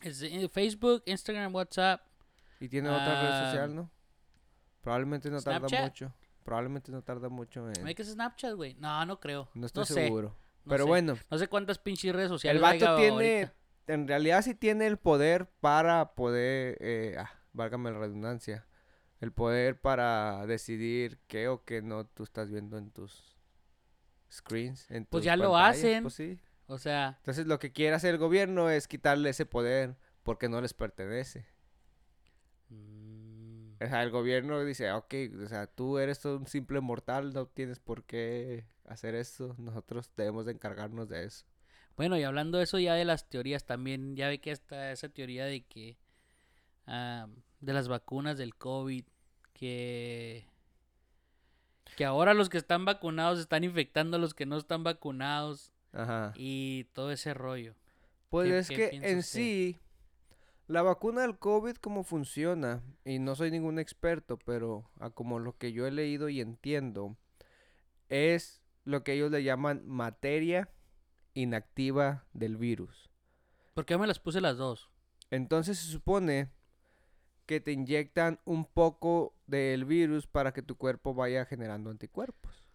[0.00, 2.00] Es de- Facebook, Instagram, WhatsApp.
[2.60, 3.90] Y tiene otra red Ah, social, ¿no?
[4.80, 6.12] Probablemente no tarda mucho.
[6.44, 7.82] Probablemente no tarda mucho en...
[7.82, 8.74] ¿No hay que es Snapchat, güey?
[8.74, 9.48] No, no creo.
[9.54, 10.36] No estoy seguro.
[10.64, 10.88] no Pero sé.
[10.88, 13.36] bueno, No sé cuántas pinches redes el sociales vato haya tiene...
[13.42, 13.54] ahorita.
[13.86, 16.78] En realidad sí tiene el poder para poder...
[16.80, 18.66] Eh, ah, válgame la redundancia.
[19.20, 23.31] El poder para decidir qué o qué no tú estás viendo en tus
[24.32, 24.90] screens.
[24.90, 26.02] En Pues ya lo hacen.
[26.04, 26.38] Pues sí.
[26.66, 30.60] O sea, Entonces lo que quiere hacer el gobierno es quitarle ese poder porque no
[30.60, 31.46] les pertenece.
[32.68, 35.14] mm, O sea, el gobierno dice, ok,
[35.44, 40.46] o sea, tú eres un simple mortal, no tienes por qué hacer eso, nosotros debemos
[40.46, 41.44] de encargarnos de eso.
[41.96, 45.08] bueno, y hablando de eso ya de las teorías también, ya ve que está esa
[45.08, 45.98] teoría de que
[46.86, 47.28] ah,
[47.60, 49.04] de las vacunas del COVID,
[49.52, 50.46] que
[51.96, 56.32] que ahora los que están vacunados están infectando a los que no están vacunados Ajá.
[56.36, 57.74] y todo ese rollo.
[58.30, 59.22] Pues ¿Qué- es que en usted?
[59.22, 59.78] sí,
[60.68, 65.56] la vacuna del COVID, cómo funciona, y no soy ningún experto, pero a como lo
[65.58, 67.16] que yo he leído y entiendo,
[68.08, 70.70] es lo que ellos le llaman materia
[71.34, 73.10] inactiva del virus.
[73.74, 74.90] Porque yo me las puse las dos.
[75.30, 76.48] Entonces se supone
[77.46, 82.70] que te inyectan un poco del virus para que tu cuerpo vaya generando anticuerpos.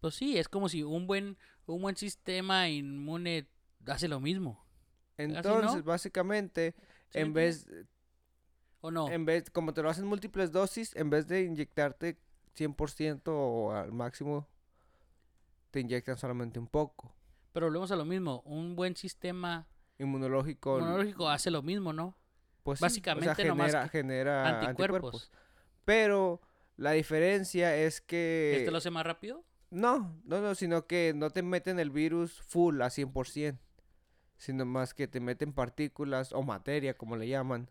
[0.00, 3.48] Pues sí, es como si un buen un buen sistema inmune
[3.86, 4.64] hace lo mismo,
[5.16, 5.82] Entonces, no?
[5.82, 6.74] básicamente,
[7.10, 7.68] ¿Sí me en vez,
[8.80, 9.08] ¿o no?
[9.08, 12.18] en vez, como te lo hacen múltiples dosis, en vez de inyectarte
[12.56, 14.48] 100% o al máximo,
[15.72, 17.12] te inyectan solamente un poco.
[17.52, 19.66] Pero volvemos a lo mismo, un buen sistema
[19.98, 22.16] Inmunológico, inmunológico hace lo mismo, ¿no?
[22.62, 24.68] pues sí, o sea, básicamente nomás genera, que genera anticuerpos.
[24.68, 25.32] anticuerpos.
[25.84, 26.40] Pero
[26.76, 28.56] la diferencia es que...
[28.58, 29.44] ¿Este lo hace más rápido?
[29.70, 33.58] No, no, no, sino que no te meten el virus full a 100%,
[34.36, 37.70] sino más que te meten partículas o materia, como le llaman,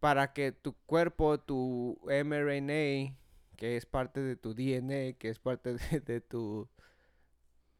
[0.00, 3.14] para que tu cuerpo, tu mRNA,
[3.56, 6.68] que es parte de tu DNA, que es parte de, de tu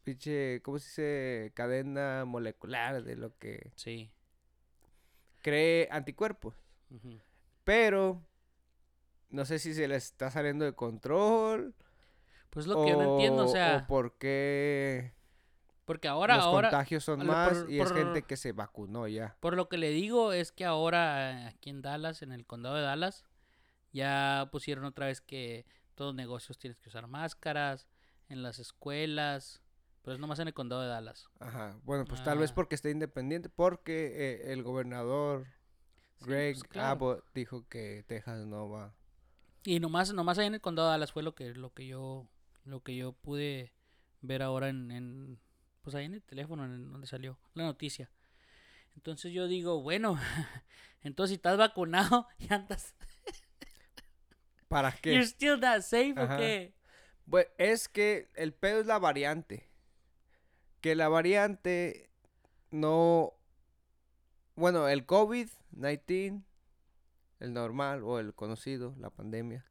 [0.02, 1.52] pinche, ¿cómo se dice?
[1.54, 3.72] Cadena molecular de lo que...
[3.74, 4.10] sí.
[5.40, 6.54] cree anticuerpos.
[7.64, 8.22] Pero
[9.30, 11.74] no sé si se le está saliendo de control.
[12.50, 15.12] Pues lo que yo no entiendo, o sea, por qué
[15.84, 19.36] porque ahora, los ahora, contagios son más por- y es gente que se vacunó ya.
[19.40, 22.82] por lo que le digo es que ahora aquí en Dallas, en el condado de
[22.82, 23.24] Dallas,
[23.92, 25.66] ya pusieron otra vez que
[25.96, 27.88] todos los negocios tienes que usar máscaras,
[28.28, 29.60] en las escuelas,
[30.02, 31.28] pero es nomás en el condado de Dallas.
[31.40, 31.76] Ajá.
[31.82, 32.54] Bueno, pues tal vez Ah.
[32.54, 35.46] porque esté independiente, porque eh, el gobernador
[36.18, 36.88] Sí, Greg pues, claro.
[36.90, 38.94] Abbott dijo que Texas no va.
[39.64, 42.26] Y nomás, nomás ahí en el condado de Dallas fue lo que, lo que yo,
[42.64, 43.72] lo que yo pude
[44.22, 45.38] ver ahora en, en
[45.82, 48.10] pues ahí en el teléfono, en donde salió la noticia.
[48.96, 50.18] Entonces yo digo, bueno,
[51.02, 52.94] entonces si estás vacunado y andas,
[54.68, 55.12] ¿Para qué?
[55.12, 56.34] you're still not safe Ajá.
[56.34, 56.74] o qué?
[57.28, 59.68] Pues es que el pedo es la variante.
[60.80, 62.10] Que la variante
[62.70, 63.34] no.
[64.56, 66.42] Bueno, el COVID-19,
[67.40, 69.64] el normal o el conocido, la pandemia,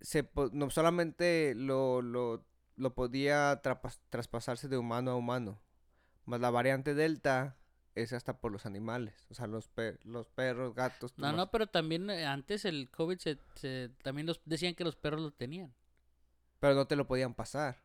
[0.00, 2.44] se, no solamente lo, lo,
[2.76, 5.60] lo podía trapas- traspasarse de humano a humano,
[6.24, 7.56] más la variante Delta
[7.94, 11.12] es hasta por los animales, o sea, los, pe- los perros, gatos.
[11.18, 14.96] No, no, pero también eh, antes el COVID se, se- también los decían que los
[14.96, 15.74] perros lo tenían.
[16.58, 17.82] pero no te lo podían pasar.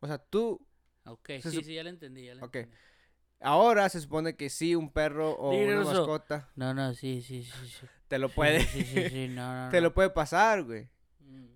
[0.00, 0.64] O sea, tú
[1.04, 2.56] Ok, Se sí, sí, ya lo entendí, ya lo Ok.
[2.56, 2.76] entendí.
[3.40, 7.66] Ahora se supone que sí, un perro o una mascota No, no, sí, sí, sí,
[7.68, 7.86] sí.
[8.08, 10.88] te lo puede, Sí, sí, sí, no, no, te lo puede pasar, güey.
[11.20, 11.46] Mm.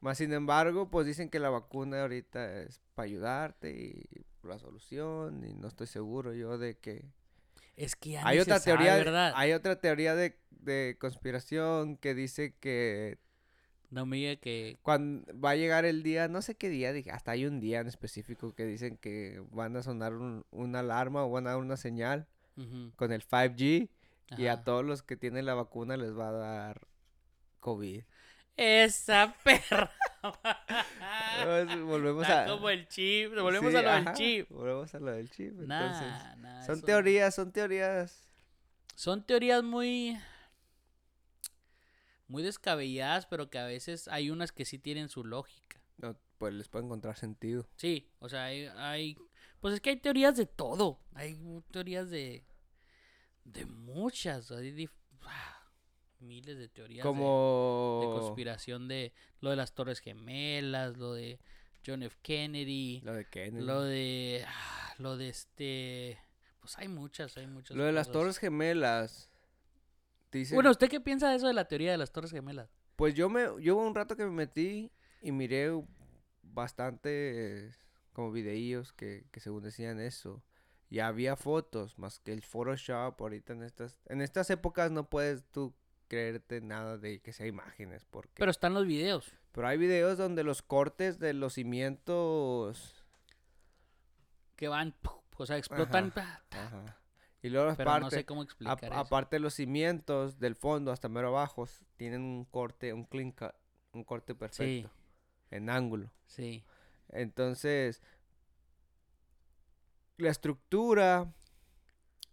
[0.00, 4.02] Más sin embargo, pues dicen que la vacuna ahorita es para ayudarte y
[4.46, 7.04] la solución y no estoy seguro yo de que
[7.76, 9.32] Es que ya hay otra se sabe, teoría, ¿verdad?
[9.34, 13.18] hay otra teoría de, de conspiración que dice que
[13.90, 17.32] No me diga que cuando va a llegar el día, no sé qué día, hasta
[17.32, 21.30] hay un día en específico que dicen que van a sonar un- una alarma o
[21.30, 22.26] van a dar una señal
[22.96, 23.88] con el 5G
[24.38, 26.80] y a todos los que tienen la vacuna les va a dar
[27.58, 28.02] COVID.
[28.56, 29.90] Esa perra.
[31.86, 33.32] Volvemos Está a como el chip.
[33.34, 34.50] Volvemos Sí, a lo del chip.
[34.50, 35.48] Volvemos a lo del chip.
[35.60, 38.22] Entonces, Nah, nah, son eso- teorías, son teorías.
[38.94, 40.18] Son teorías muy.
[42.30, 45.82] Muy descabelladas, pero que a veces hay unas que sí tienen su lógica.
[45.98, 47.66] No, pues les puede encontrar sentido.
[47.76, 49.16] Sí, o sea, hay, hay-
[49.60, 51.00] Pues es que hay teorías de todo.
[51.14, 51.36] Hay
[51.72, 52.44] teorías de.
[53.44, 54.50] De muchas.
[54.52, 54.92] Hay dif-
[55.24, 55.66] ah,
[56.20, 57.04] miles de teorías.
[57.04, 61.40] Como de conspiración de lo de las Torres Gemelas, lo de
[61.84, 62.16] John F.
[62.22, 63.64] Kennedy, lo de Kennedy.
[63.66, 66.18] lo de ah, lo de este
[66.60, 67.76] pues hay muchas, hay muchas.
[67.76, 68.10] Lo de las.
[68.12, 69.29] Torres Gemelas.
[70.32, 72.70] Dicen, Bueno, ¿usted qué piensa de eso de la teoría de las Torres Gemelas?
[72.96, 75.70] pues yo me yo hubo un rato que me metí y miré
[76.42, 77.74] bastante
[78.12, 80.42] como videillos que, que según decían eso.
[80.90, 85.44] Y había fotos, más que el Photoshop ahorita en estas en estas épocas no puedes
[85.46, 85.74] tú
[86.08, 89.32] creerte nada de que sea imágenes porque Pero están los videos.
[89.52, 93.04] Pero hay videos donde los cortes de los cimientos.
[94.56, 94.94] que van,
[95.36, 96.42] o sea, explotan, Ajá.
[96.50, 96.99] Ajá.
[97.42, 98.94] Y luego pero aparte, no sé cómo ap- explicar eso.
[98.94, 101.66] aparte los cimientos del fondo hasta mero abajo
[101.96, 103.52] tienen un corte, un clean cut,
[103.92, 104.90] un corte perfecto
[105.50, 106.10] en ángulo.
[106.26, 106.62] Sí,
[107.08, 108.02] Entonces,
[110.18, 111.32] la estructura,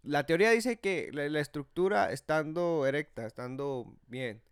[0.03, 4.43] la teoría dice que la, la estructura estando erecta, estando bien,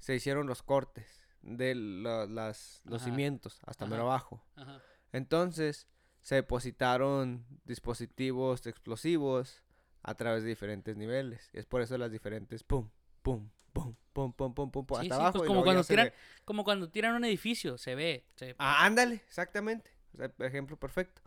[0.00, 3.10] se hicieron los cortes de la- las, los Ajá.
[3.10, 4.42] cimientos hasta mero abajo.
[4.56, 4.82] ajá.
[5.12, 5.88] Entonces
[6.20, 9.62] se depositaron dispositivos explosivos
[10.04, 11.50] a través de diferentes niveles.
[11.52, 12.88] Es por eso las diferentes pum,
[13.22, 15.38] pum, pum, pum, pum, pum, pum, sí, hasta sí, abajo.
[15.38, 16.12] Pues como, cuando tiran,
[16.44, 18.24] como cuando tiran un edificio, se ve.
[18.36, 18.54] Se.
[18.58, 19.90] Ah, ándale, exactamente.
[20.12, 21.22] O sea, ejemplo perfecto.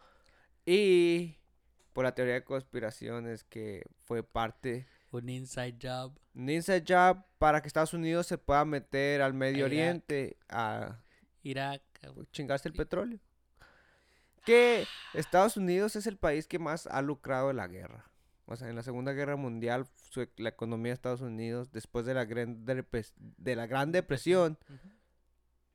[0.66, 1.36] Y
[1.92, 4.86] por la teoría de conspiraciones que fue parte...
[5.12, 6.14] Un inside job.
[6.36, 9.72] Un inside job para que Estados Unidos se pueda meter al Medio Irak.
[9.72, 11.00] Oriente a...
[11.42, 11.82] Irak.
[12.32, 13.20] Chingarse el petróleo.
[14.46, 18.06] Que Estados Unidos es el país que más ha lucrado de la guerra.
[18.50, 22.14] O sea, en la Segunda Guerra Mundial, su la economía de Estados Unidos, después de
[22.14, 24.58] la Gran, Depres- de la gran Depresión,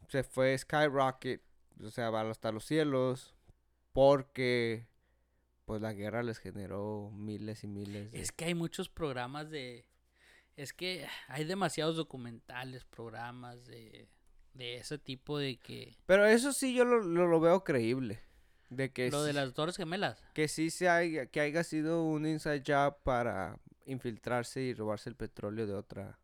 [0.08, 1.42] se fue skyrocket,
[1.82, 3.34] o sea, va hasta los cielos,
[3.92, 4.88] porque
[5.66, 8.20] pues la guerra les generó miles y miles de...
[8.20, 9.86] Es que hay muchos programas de...
[10.56, 14.08] Es que hay demasiados documentales, programas de,
[14.54, 15.96] de ese tipo de que...
[16.06, 18.20] Pero eso sí yo lo, lo- lo veo creíble.
[18.76, 20.22] De que, Lo de las Torres Gemelas.
[20.34, 25.16] que sí se haya, que haya sido un inside job para infiltrarse y robarse el
[25.16, 26.18] petróleo de otra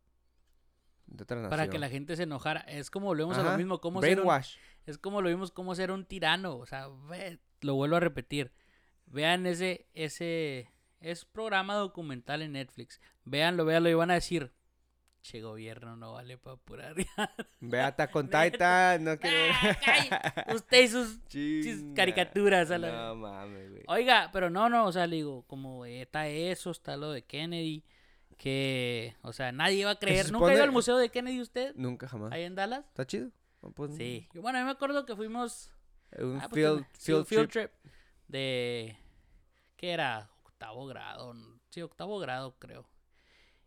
[1.05, 1.49] de otra nación.
[1.49, 2.61] Para que la gente se enojara.
[2.61, 3.81] Es como volvemos a Ajá, lo mismo.
[3.81, 4.55] Como ser un- Brainwash.
[4.85, 6.55] es como lo vimos como ser un tirano.
[6.57, 8.51] O sea, ve- lo vuelvo a repetir.
[9.05, 10.71] Vean ese, ese,
[11.01, 12.99] Es programa documental en Netflix.
[13.25, 14.51] Véanlo, véanlo y van a decir,
[15.21, 16.93] che gobierno no vale para pura
[17.59, 19.53] Ve Attack on Titan, no quiero ver.
[20.11, 20.53] Ah.
[20.55, 21.19] Usted y sus
[21.95, 23.83] caricaturas a la No mames, güey.
[23.87, 27.83] Oiga, pero no, no, o sea, le digo, como está eso, está lo de Kennedy,
[28.37, 30.31] que, o sea, nadie iba a creer.
[30.31, 31.75] ¿Nunca ha ido al museo de Kennedy usted?
[31.75, 32.31] Nunca jamás.
[32.31, 32.85] Ahí en Dallas.
[32.85, 33.29] ¿Está chido?
[33.61, 34.27] No, pues, Sí.
[34.33, 35.73] Yo, bueno, yo me acuerdo que fuimos
[36.17, 37.71] Un ah, pues, field, sí, field, field trip.
[37.71, 37.93] trip
[38.27, 38.97] de,
[39.75, 40.29] ¿qué era?
[40.45, 41.33] Octavo grado,
[41.69, 42.87] sí, octavo grado creo.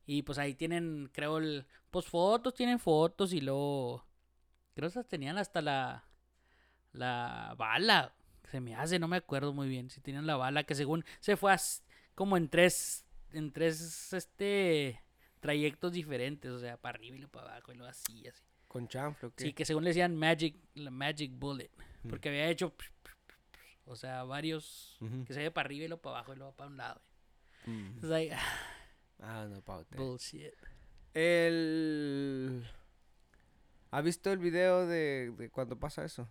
[0.07, 4.05] Y pues ahí tienen, creo, el, pues fotos, tienen fotos y luego,
[4.75, 6.05] creo que tenían hasta la,
[6.93, 8.15] la bala,
[8.51, 11.37] se me hace, no me acuerdo muy bien, si tenían la bala que según se
[11.37, 11.55] fue
[12.15, 15.01] como en tres, en tres, este,
[15.41, 18.43] trayectos diferentes, o sea, para arriba y luego para abajo y luego así, así.
[18.69, 19.45] Con chanfle, ¿qué?
[19.45, 21.71] Sí, que según le decían Magic, la Magic Bullet.
[22.03, 22.09] Mm.
[22.09, 22.75] Porque había hecho,
[23.85, 25.25] o sea, varios Ujú.
[25.25, 27.03] que se ve para arriba y luego para abajo y luego para un lado.
[27.67, 27.99] Mm.
[29.23, 29.97] Ah, no, paute.
[29.97, 30.53] bullshit.
[31.14, 32.66] El...
[33.91, 36.29] ¿Ha visto el video de, de cuando pasa eso?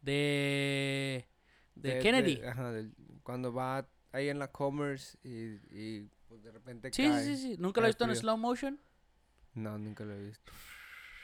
[0.00, 1.26] De,
[1.74, 2.40] de, Kennedy.
[2.44, 2.72] ajá,
[3.22, 7.24] cuando va ahí en la Commerce y, y pues, de repente sí, cae.
[7.24, 7.56] sí, sí, sí.
[7.58, 8.80] ¿Nunca lo he visto en slow motion?
[9.54, 10.52] No, nunca lo he visto.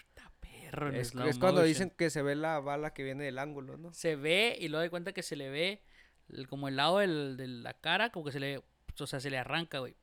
[0.09, 1.69] Está perro en Es, slow es cuando motion.
[1.69, 3.93] dicen que se ve la bala que viene del ángulo, ¿no?
[3.95, 5.83] Se ve y luego de cuenta que se le ve
[6.29, 9.31] el- como el lado del- de la cara, como que se le, o sea, se
[9.31, 9.95] le arranca, güey.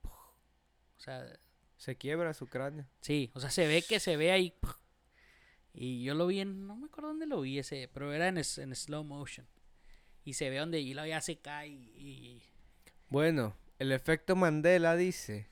[1.00, 1.26] O sea,
[1.78, 2.86] Se quiebra su cráneo.
[3.02, 4.54] Sí, o sea, se ve que se ve ahí.
[5.74, 6.68] Y yo lo vi en.
[6.68, 9.48] No me acuerdo dónde lo vi ese, pero era en, en slow motion.
[10.26, 12.42] Y se ve donde y ya se cae y.
[13.08, 15.50] Bueno, el efecto Mandela dice,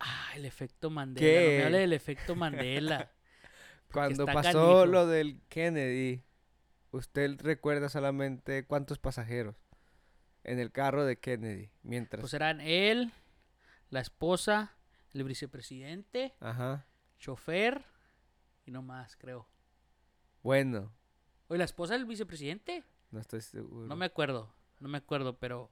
[0.00, 1.26] Ah, el efecto Mandela.
[1.26, 1.44] ¿Qué?
[1.44, 3.10] No me hable del efecto Mandela.
[3.92, 4.86] cuando pasó canijo.
[4.86, 6.22] lo del Kennedy,
[6.90, 9.56] usted recuerda solamente cuántos pasajeros
[10.44, 12.20] en el carro de Kennedy, mientras...
[12.20, 13.12] pues eran él,
[13.90, 14.74] la esposa,
[15.14, 16.86] el vicepresidente, Ajá.
[17.18, 17.84] chofer
[18.66, 19.48] y no más, creo.
[20.42, 20.92] Bueno,
[21.48, 22.84] Oye, la esposa del vicepresidente.
[23.10, 23.86] no estoy seguro.
[23.86, 25.70] No me acuerdo, no me acuerdo, pero.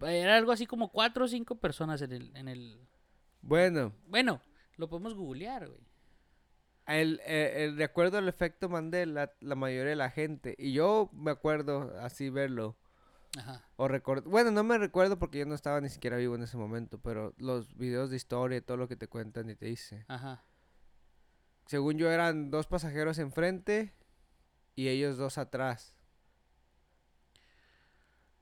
[0.00, 2.80] Era algo así como cuatro o cinco personas en el, en el
[3.42, 4.40] Bueno, Bueno,
[4.76, 5.80] lo podemos googlear, güey.
[6.86, 11.10] el, eh, el- de acuerdo al efecto Mandela, la mayoría de la gente, y yo
[11.12, 12.76] me acuerdo así verlo,
[13.38, 13.62] Ajá.
[13.76, 14.24] o record...
[14.24, 17.34] Bueno, no me recuerdo porque yo no estaba ni siquiera vivo en ese momento, pero
[17.38, 20.04] los videos de historia y todo lo que te cuentan y te dice.
[20.08, 20.44] Ajá.
[21.66, 23.94] Según yo eran dos pasajeros enfrente
[24.76, 25.94] y ellos dos atrás.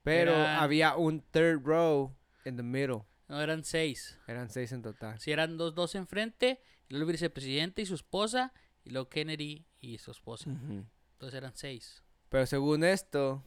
[0.03, 2.15] Pero Eran- había un third row
[2.45, 3.05] in the middle.
[3.29, 4.19] No, eran seis.
[4.27, 5.19] Eran seis en total.
[5.21, 8.53] Si eran dos, dos enfrente, el vicepresidente y su esposa,
[8.85, 10.51] y luego Kennedy y su esposa.
[10.51, 12.03] Entonces eran seis.
[12.29, 13.45] Pero según esto,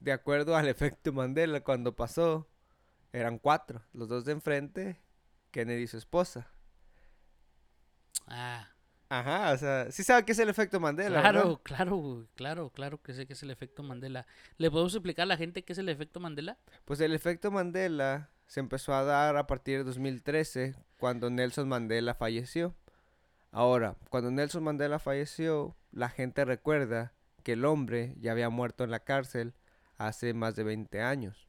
[0.00, 2.48] de acuerdo al efecto Mandela, cuando pasó,
[3.12, 3.82] eran cuatro.
[3.92, 5.00] Los dos de enfrente,
[5.50, 6.48] Kennedy y su esposa.
[8.26, 8.68] Ah,
[9.12, 11.20] Ajá, o sea, sí sabe qué es el efecto Mandela.
[11.20, 11.60] claro, ¿verdad?
[11.64, 14.24] claro, claro, claro que sé que es el efecto Mandela.
[14.56, 16.58] ¿Le podemos explicar a la gente qué es el efecto Mandela?
[16.84, 22.14] Pues el efecto Mandela se empezó a dar a partir de 2013, cuando Nelson Mandela
[22.14, 22.76] falleció.
[23.50, 28.92] Ahora, cuando Nelson Mandela falleció, la gente recuerda que el hombre ya había muerto en
[28.92, 29.54] la cárcel
[30.00, 31.46] hace más de 20 años.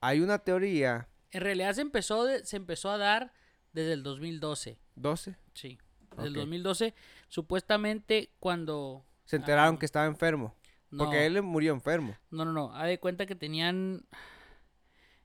[0.00, 3.32] Hay una teoría, En realidad se empezó, de- se empezó a dar
[3.72, 4.78] desde el 2012.
[4.96, 5.78] 12, Sí.
[6.16, 6.38] Desde el Ok.
[6.38, 6.94] 2012,
[7.28, 9.06] supuestamente cuando...
[9.26, 9.78] se enteraron Ah.
[9.78, 10.56] que estaba enfermo,
[10.90, 12.16] No, porque él murió enfermo.
[12.30, 12.74] no, no, no.
[12.74, 14.04] Haz de cuenta que tenían...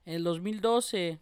[0.06, 1.20] En el 2012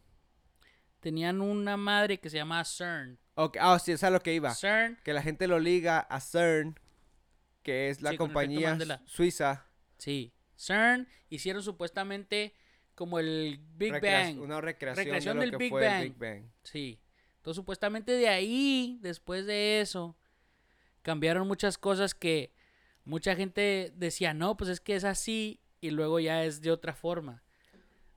[0.99, 3.17] tenían una madre que se llamaba CERN.
[3.35, 4.53] Ok, Ah, sí, es a lo que iba.
[4.53, 6.77] CERN Que la gente lo liga a CERN,
[7.61, 9.65] que es la Sí, compañía suiza.
[10.03, 12.53] Sí, CERN hicieron supuestamente
[12.93, 14.41] como el Big recrea- Bang.
[14.41, 16.01] Una recreación, Recreación de del que Big fue Bang.
[16.01, 16.43] el Big Bang.
[16.63, 16.99] Sí.
[17.37, 20.17] Entonces supuestamente de ahí, después de eso,
[21.03, 22.53] cambiaron muchas cosas que
[23.05, 26.93] mucha gente decía, no, pues es que es así y luego ya es de otra
[26.93, 27.41] forma.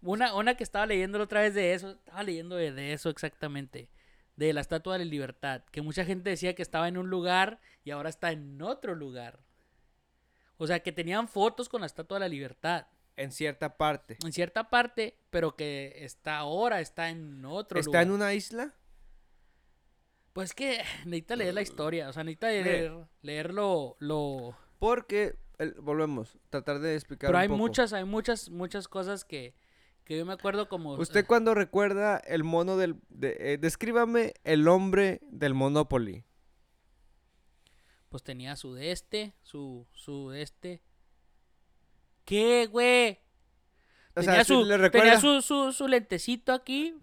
[0.03, 3.91] Una, una que estaba leyendo otra vez de eso, estaba leyendo de, de eso exactamente,
[4.37, 7.61] de la Estatua de la Libertad, que mucha gente decía que estaba en un lugar
[7.85, 9.41] y ahora está en otro lugar.
[10.59, 12.87] O sea, que tenían fotos con la Estatua de la Libertad.
[13.17, 14.19] En cierta parte.
[14.25, 18.03] En cierta parte, pero que está ahora, está en otro ¿Está lugar.
[18.05, 18.75] en una isla?
[20.35, 22.93] Pues que necesita leer la historia, o sea, necesita leer,
[23.23, 24.55] leer lo, lo...
[24.79, 27.57] Porque, el- volvemos, tratar de explicar Pero un hay poco.
[27.59, 29.55] muchas, hay muchas, muchas cosas que,
[30.05, 30.93] que yo me acuerdo como...
[30.93, 32.97] ¿Usted cuando recuerda el mono del...
[33.09, 36.26] de- eh, descríbame el hombre del Monopoly.
[38.09, 40.83] Pues tenía su de este, su, su de este.
[42.25, 43.19] ¿Qué, güey?
[44.15, 46.95] O tenía sea, sí su, le tenía su, su, su lentecito aquí.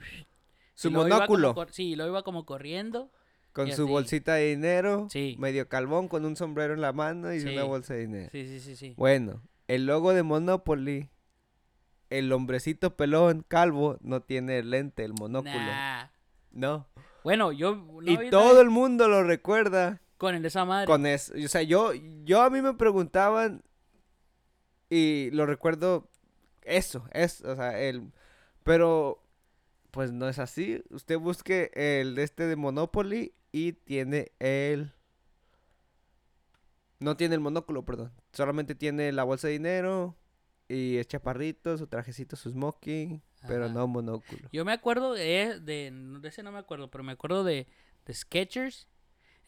[0.74, 3.12] su como monóculo cor- sí, lo iba como corriendo.
[3.54, 3.92] con su así.
[3.92, 5.36] bolsita de dinero, Sí.
[5.38, 7.50] medio calvón con un sombrero en la mano y Sí.
[7.50, 8.30] una bolsa de dinero.
[8.32, 8.94] Sí, sí, sí, sí.
[8.98, 11.10] Bueno, el logo de Monopoly,
[12.10, 15.54] el hombrecito pelón, calvo, no tiene lente, el monóculo.
[15.54, 16.08] Nah.
[16.52, 16.88] No.
[17.24, 17.76] Bueno, yo...
[17.76, 20.88] no y todo el mundo lo recuerda Con el de esa madre.
[20.88, 21.34] con eso.
[21.34, 21.92] O sea, yo,
[22.24, 23.62] yo a mí me preguntaban
[24.90, 26.10] y lo recuerdo
[26.62, 28.10] eso, es, o sea, el...
[28.64, 29.22] Pero,
[29.92, 30.82] pues no es así.
[30.92, 34.94] Usted busque el de este de Monopoly y tiene el...
[37.00, 38.14] No tiene el monóculo, perdón.
[38.32, 40.16] Solamente tiene la bolsa de dinero
[40.70, 44.48] y es chaparrito, su trajecito, su smoking, pero no monóculo.
[44.54, 47.68] Yo me acuerdo de, de, de ese no me acuerdo, pero me acuerdo de,
[48.06, 48.88] de Skechers.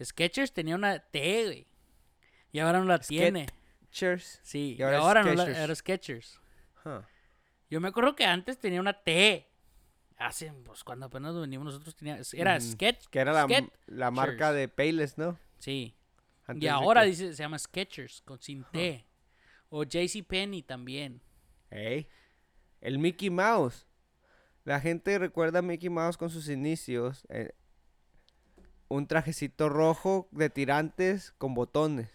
[0.04, 1.68] Skechers tenía una T, güey.
[2.52, 3.48] Y ahora no la tiene.
[3.92, 4.40] Cheers.
[4.44, 6.40] Sí, y y ahora no la, era Skechers.
[6.84, 7.02] Huh.
[7.70, 9.50] Yo me acuerdo que antes tenía una T.
[10.18, 12.60] Hace, pues cuando apenas venimos nosotros tenía, era.
[12.60, 13.08] Sketch.
[13.08, 13.48] Que era la,
[13.88, 15.38] la marca de Payless, ¿no?
[15.60, 15.96] Sí.
[16.46, 19.06] Antes y ahora que- dice, se llama Skechers con sin T.
[19.70, 21.22] O JCPenney también.
[21.72, 22.08] Ey,
[22.82, 23.86] El Mickey Mouse.
[24.64, 27.26] La gente recuerda a Mickey Mouse con sus inicios.
[27.30, 27.54] eh,
[28.88, 32.10] un trajecito rojo de tirantes con botones.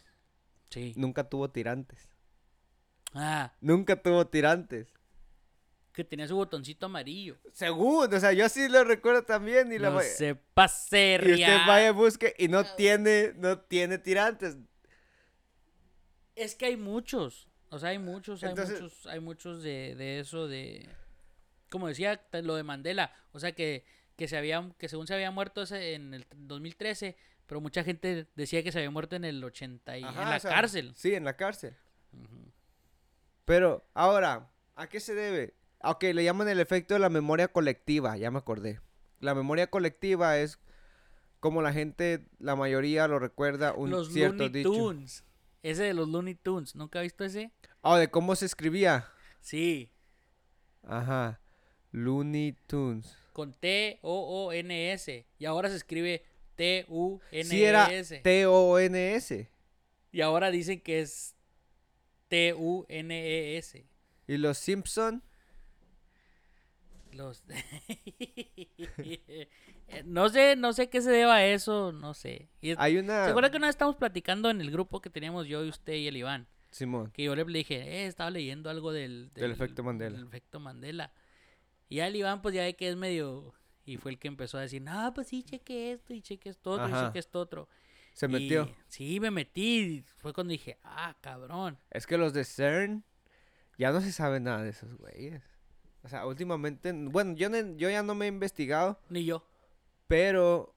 [0.71, 0.93] Sí.
[0.97, 2.11] Nunca tuvo tirantes.
[3.15, 4.87] Ah, Nunca tuvo tirantes.
[5.93, 7.37] que tenía su botoncito amarillo.
[7.53, 9.73] Según, o sea, yo sí lo recuerdo también.
[9.73, 13.59] Y, la no ma- se pase, y usted vaya y busque y no tiene, no
[13.59, 14.57] tiene tirantes.
[16.37, 17.49] Es que hay muchos.
[17.71, 20.89] O sea, hay muchos, hay Entonces- muchos, hay muchos de, de eso, de...
[21.71, 23.13] Como decía, lo de Mandela.
[23.33, 23.85] O sea, que,
[24.21, 27.17] que se había, que según se había muerto en el 2013,
[27.47, 30.37] pero mucha gente decía que se había muerto en el 80 y Ajá, en la
[30.37, 30.93] o sea, cárcel.
[30.95, 31.75] Sí, en la cárcel.
[33.47, 35.55] Pero, ahora, ¿a qué se debe?
[35.83, 38.83] Ok, le llaman el efecto de la memoria colectiva, ya me acordé.
[39.21, 40.59] La memoria colectiva es
[41.41, 44.71] como la gente, la mayoría lo recuerda un Los cierto Looney dicho.
[44.71, 45.25] Tunes.
[45.63, 46.75] Ese de los Looney Tunes.
[46.75, 47.53] ¿Nunca has visto ese?
[47.81, 49.07] Oh, de cómo se escribía.
[49.41, 49.91] Sí.
[50.83, 51.41] Ajá.
[51.91, 53.17] Looney Tunes.
[53.33, 55.27] Con T-O-O-N-S.
[55.39, 56.25] Y ahora se escribe
[56.57, 57.51] T-U-N-E-S.
[57.51, 57.89] Sí era
[58.23, 59.51] T-O-N-S.
[60.13, 61.35] Y ahora dicen que es
[62.29, 63.87] T-U-N-E-S.
[64.27, 65.23] Y los Simpson.
[67.13, 67.43] Los...
[70.05, 72.49] no sé, no sé qué se deba a eso, no sé.
[72.61, 73.25] Y Hay una...
[73.25, 75.95] ¿Se acuerda que una vez estábamos platicando en el grupo que teníamos yo y usted
[75.95, 76.47] y el Iván?
[76.71, 77.11] Simón.
[77.11, 79.33] Que yo le dije, eh, estaba leyendo algo del...
[79.35, 80.17] Del efecto Mandela.
[80.17, 81.13] del efecto Mandela.
[81.91, 83.53] Y ya el Iván, pues ya ve que es medio...
[83.85, 86.71] Y fue el que empezó a decir, no, pues sí, cheque esto y cheque esto
[86.71, 87.69] otro y cheque esto otro.
[88.15, 88.71] Se Y- metió.
[88.89, 90.05] sí, me metí.
[90.19, 91.77] Fue cuando dije, ah, cabrón.
[91.91, 93.05] Es que los de CERN
[93.79, 95.43] ya no se sabe nada de esos güeyes.
[96.03, 99.45] O sea, últimamente, bueno, yo, yo ya no me he investigado, Ni yo.
[100.07, 100.75] pero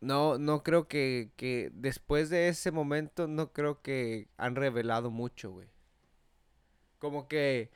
[0.00, 5.50] no, no creo que, que después de ese momento, no creo que han revelado mucho,
[5.50, 5.68] güey.
[6.98, 7.70] Como que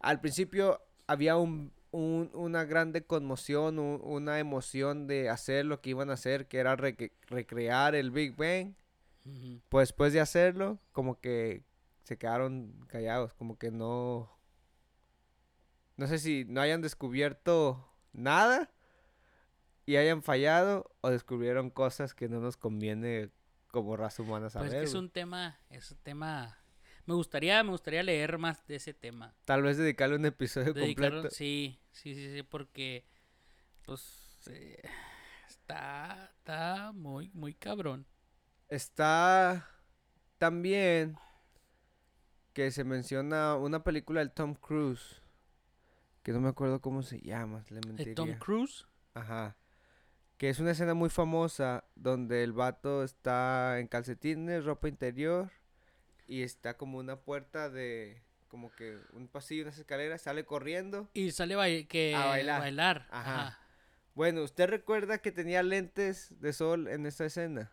[0.00, 5.90] al principio había un, un- una grande conmoción, un- una emoción de hacer lo que
[5.90, 8.74] iban a hacer, que era recre- recrear el Big Bang.
[9.68, 11.64] Pues después de hacerlo, como que
[12.02, 14.30] se quedaron callados, como que no...
[15.96, 18.70] No sé si no hayan descubierto nada
[19.86, 23.30] y hayan fallado o descubrieron cosas que no nos conviene
[23.70, 24.70] como raza humana saber.
[24.70, 26.58] Pues que es un tema, es un tema...
[27.06, 29.34] Me gustaría, me gustaría leer más de ese tema.
[29.44, 31.30] Tal vez dedicarle un episodio completo.
[31.30, 33.04] sí, sí, sí, sí, porque
[33.84, 34.82] pues eh,
[35.48, 38.06] está, está muy, muy cabrón.
[38.68, 39.68] Está
[40.38, 41.16] también
[42.54, 45.20] que se menciona una película del Tom Cruise,
[46.22, 48.14] que no me acuerdo cómo se llama, le mentiría.
[48.14, 48.86] Tom Cruise.
[49.12, 49.56] Ajá.
[50.38, 55.50] Que es una escena muy famosa donde el vato está en calcetines, ropa interior
[56.26, 61.08] y está como una puerta de como que un pasillo, unas escaleras, sale corriendo.
[61.12, 62.60] Y sale bai- que A bailar.
[62.60, 63.06] bailar.
[63.10, 63.46] Ajá.
[63.48, 63.58] Ajá.
[64.14, 67.72] Bueno, ¿usted recuerda que tenía lentes de sol en esta escena?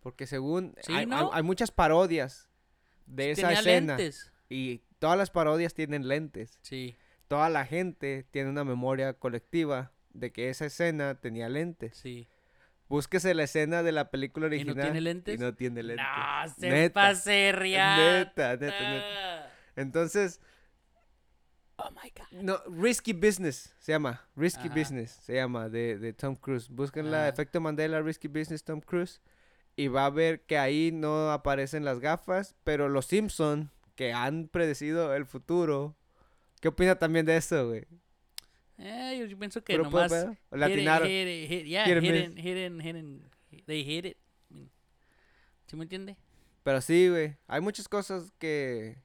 [0.00, 1.32] Porque según Sí, hay, hay- ¿no?
[1.32, 2.48] hay muchas parodias
[3.06, 4.32] de esa Tenía escena lentes.
[4.48, 6.58] y todas las parodias tienen lentes.
[6.62, 6.96] Sí,
[7.28, 11.96] Toda la gente tiene una memoria colectiva de que esa escena tenía lentes.
[11.96, 12.28] sí.
[12.88, 14.84] Búsquese la escena de la película ¿Y no original.
[14.84, 15.34] tiene lentes?
[15.34, 16.06] Y no tiene lentes.
[16.06, 16.94] No, se Neta.
[16.94, 17.52] pase.
[17.52, 19.52] Neta, neta, neta.
[19.74, 20.40] Entonces,
[21.78, 22.40] Oh my god.
[22.42, 24.22] no, Risky Business se llama.
[24.34, 24.74] Risky Ajá.
[24.74, 26.68] Business se llama de, de Tom Cruise.
[26.70, 27.28] Busquen la Ajá.
[27.28, 29.20] efecto Mandela Risky Business Tom Cruise.
[29.74, 32.54] Y va a ver que ahí no aparecen las gafas.
[32.64, 35.96] Pero los Simpson, que han predecido el futuro.
[36.62, 37.84] ¿Qué opina también de eso, güey?
[38.78, 40.12] Eh, yo pienso que ¿Puro nomás...
[40.12, 40.28] pedo?
[40.30, 41.08] hit it, Latinaron.
[41.08, 42.38] hit it, hit- yeah, it, hit it,
[42.82, 43.64] hit it.
[43.66, 44.16] They hit it.
[45.66, 46.16] ¿Sí me entiende?
[46.62, 47.36] Pero sí, güey.
[47.48, 48.98] Hay muchas cosas que...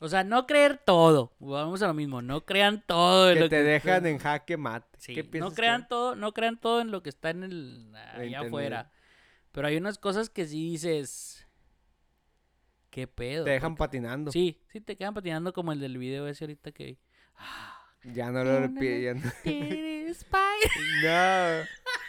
[0.00, 1.32] O sea, no creer todo.
[1.38, 2.22] Vamos a lo mismo.
[2.22, 3.28] No crean todo.
[3.30, 4.98] en que lo te dejan en jaque mate.
[4.98, 8.40] Sí, ¿Qué no crean todo, no crean todo en lo que está en el allá
[8.40, 8.90] afuera.
[9.52, 11.46] Pero hay unas cosas que sí dices.
[12.90, 13.44] ¿Qué pedo?
[13.44, 14.32] Te dejan Porque- patinando.
[14.32, 16.98] Sí, sí te quedan patinando como el del video ese ahorita que vi.
[18.04, 18.68] Ya no lo No, no,
[21.02, 21.64] no-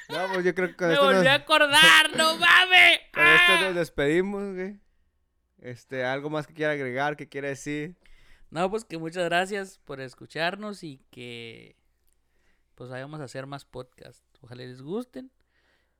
[0.09, 2.99] No, pues yo creo que con Me esto, nos, volví a acordar, no mames.
[3.13, 3.59] con esto ¡Ah!
[3.61, 4.79] nos despedimos, güey.
[5.59, 7.95] Este, algo más que quiera agregar, que quiera decir.
[8.49, 11.75] No, pues que muchas gracias por escucharnos y que
[12.75, 14.23] pues vayamos a hacer más podcasts.
[14.41, 15.31] Ojalá les gusten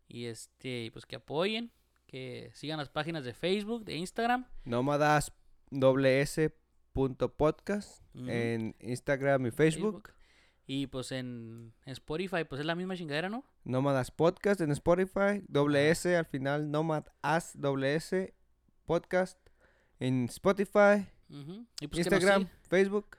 [0.08, 1.72] y este pues que apoyen,
[2.08, 4.46] que sigan las páginas de Facebook, de Instagram.
[4.66, 5.32] Nómadas
[5.72, 6.54] doble S
[6.94, 10.14] punto podcast en Instagram y Facebook.
[10.66, 13.44] Y pues en Spotify, pues es la misma chingadera, ¿no?
[13.66, 15.44] Nómadas podcast en Spotify.
[15.48, 16.72] Doble S al final.
[16.72, 18.34] Nómad as doble S
[18.86, 19.38] podcast
[20.00, 21.08] en Spotify.
[21.82, 23.18] Y pues Instagram, Facebook.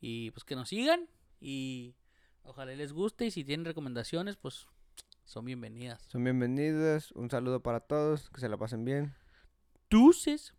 [0.00, 1.08] y pues que nos sigan
[1.40, 1.96] y
[2.44, 4.68] ojalá les guste y si tienen recomendaciones, pues
[5.24, 6.02] son bienvenidas.
[6.08, 7.10] Son bienvenidos.
[7.12, 8.30] Un saludo para todos.
[8.30, 9.14] Que se la pasen bien.
[9.90, 10.54] Deuces.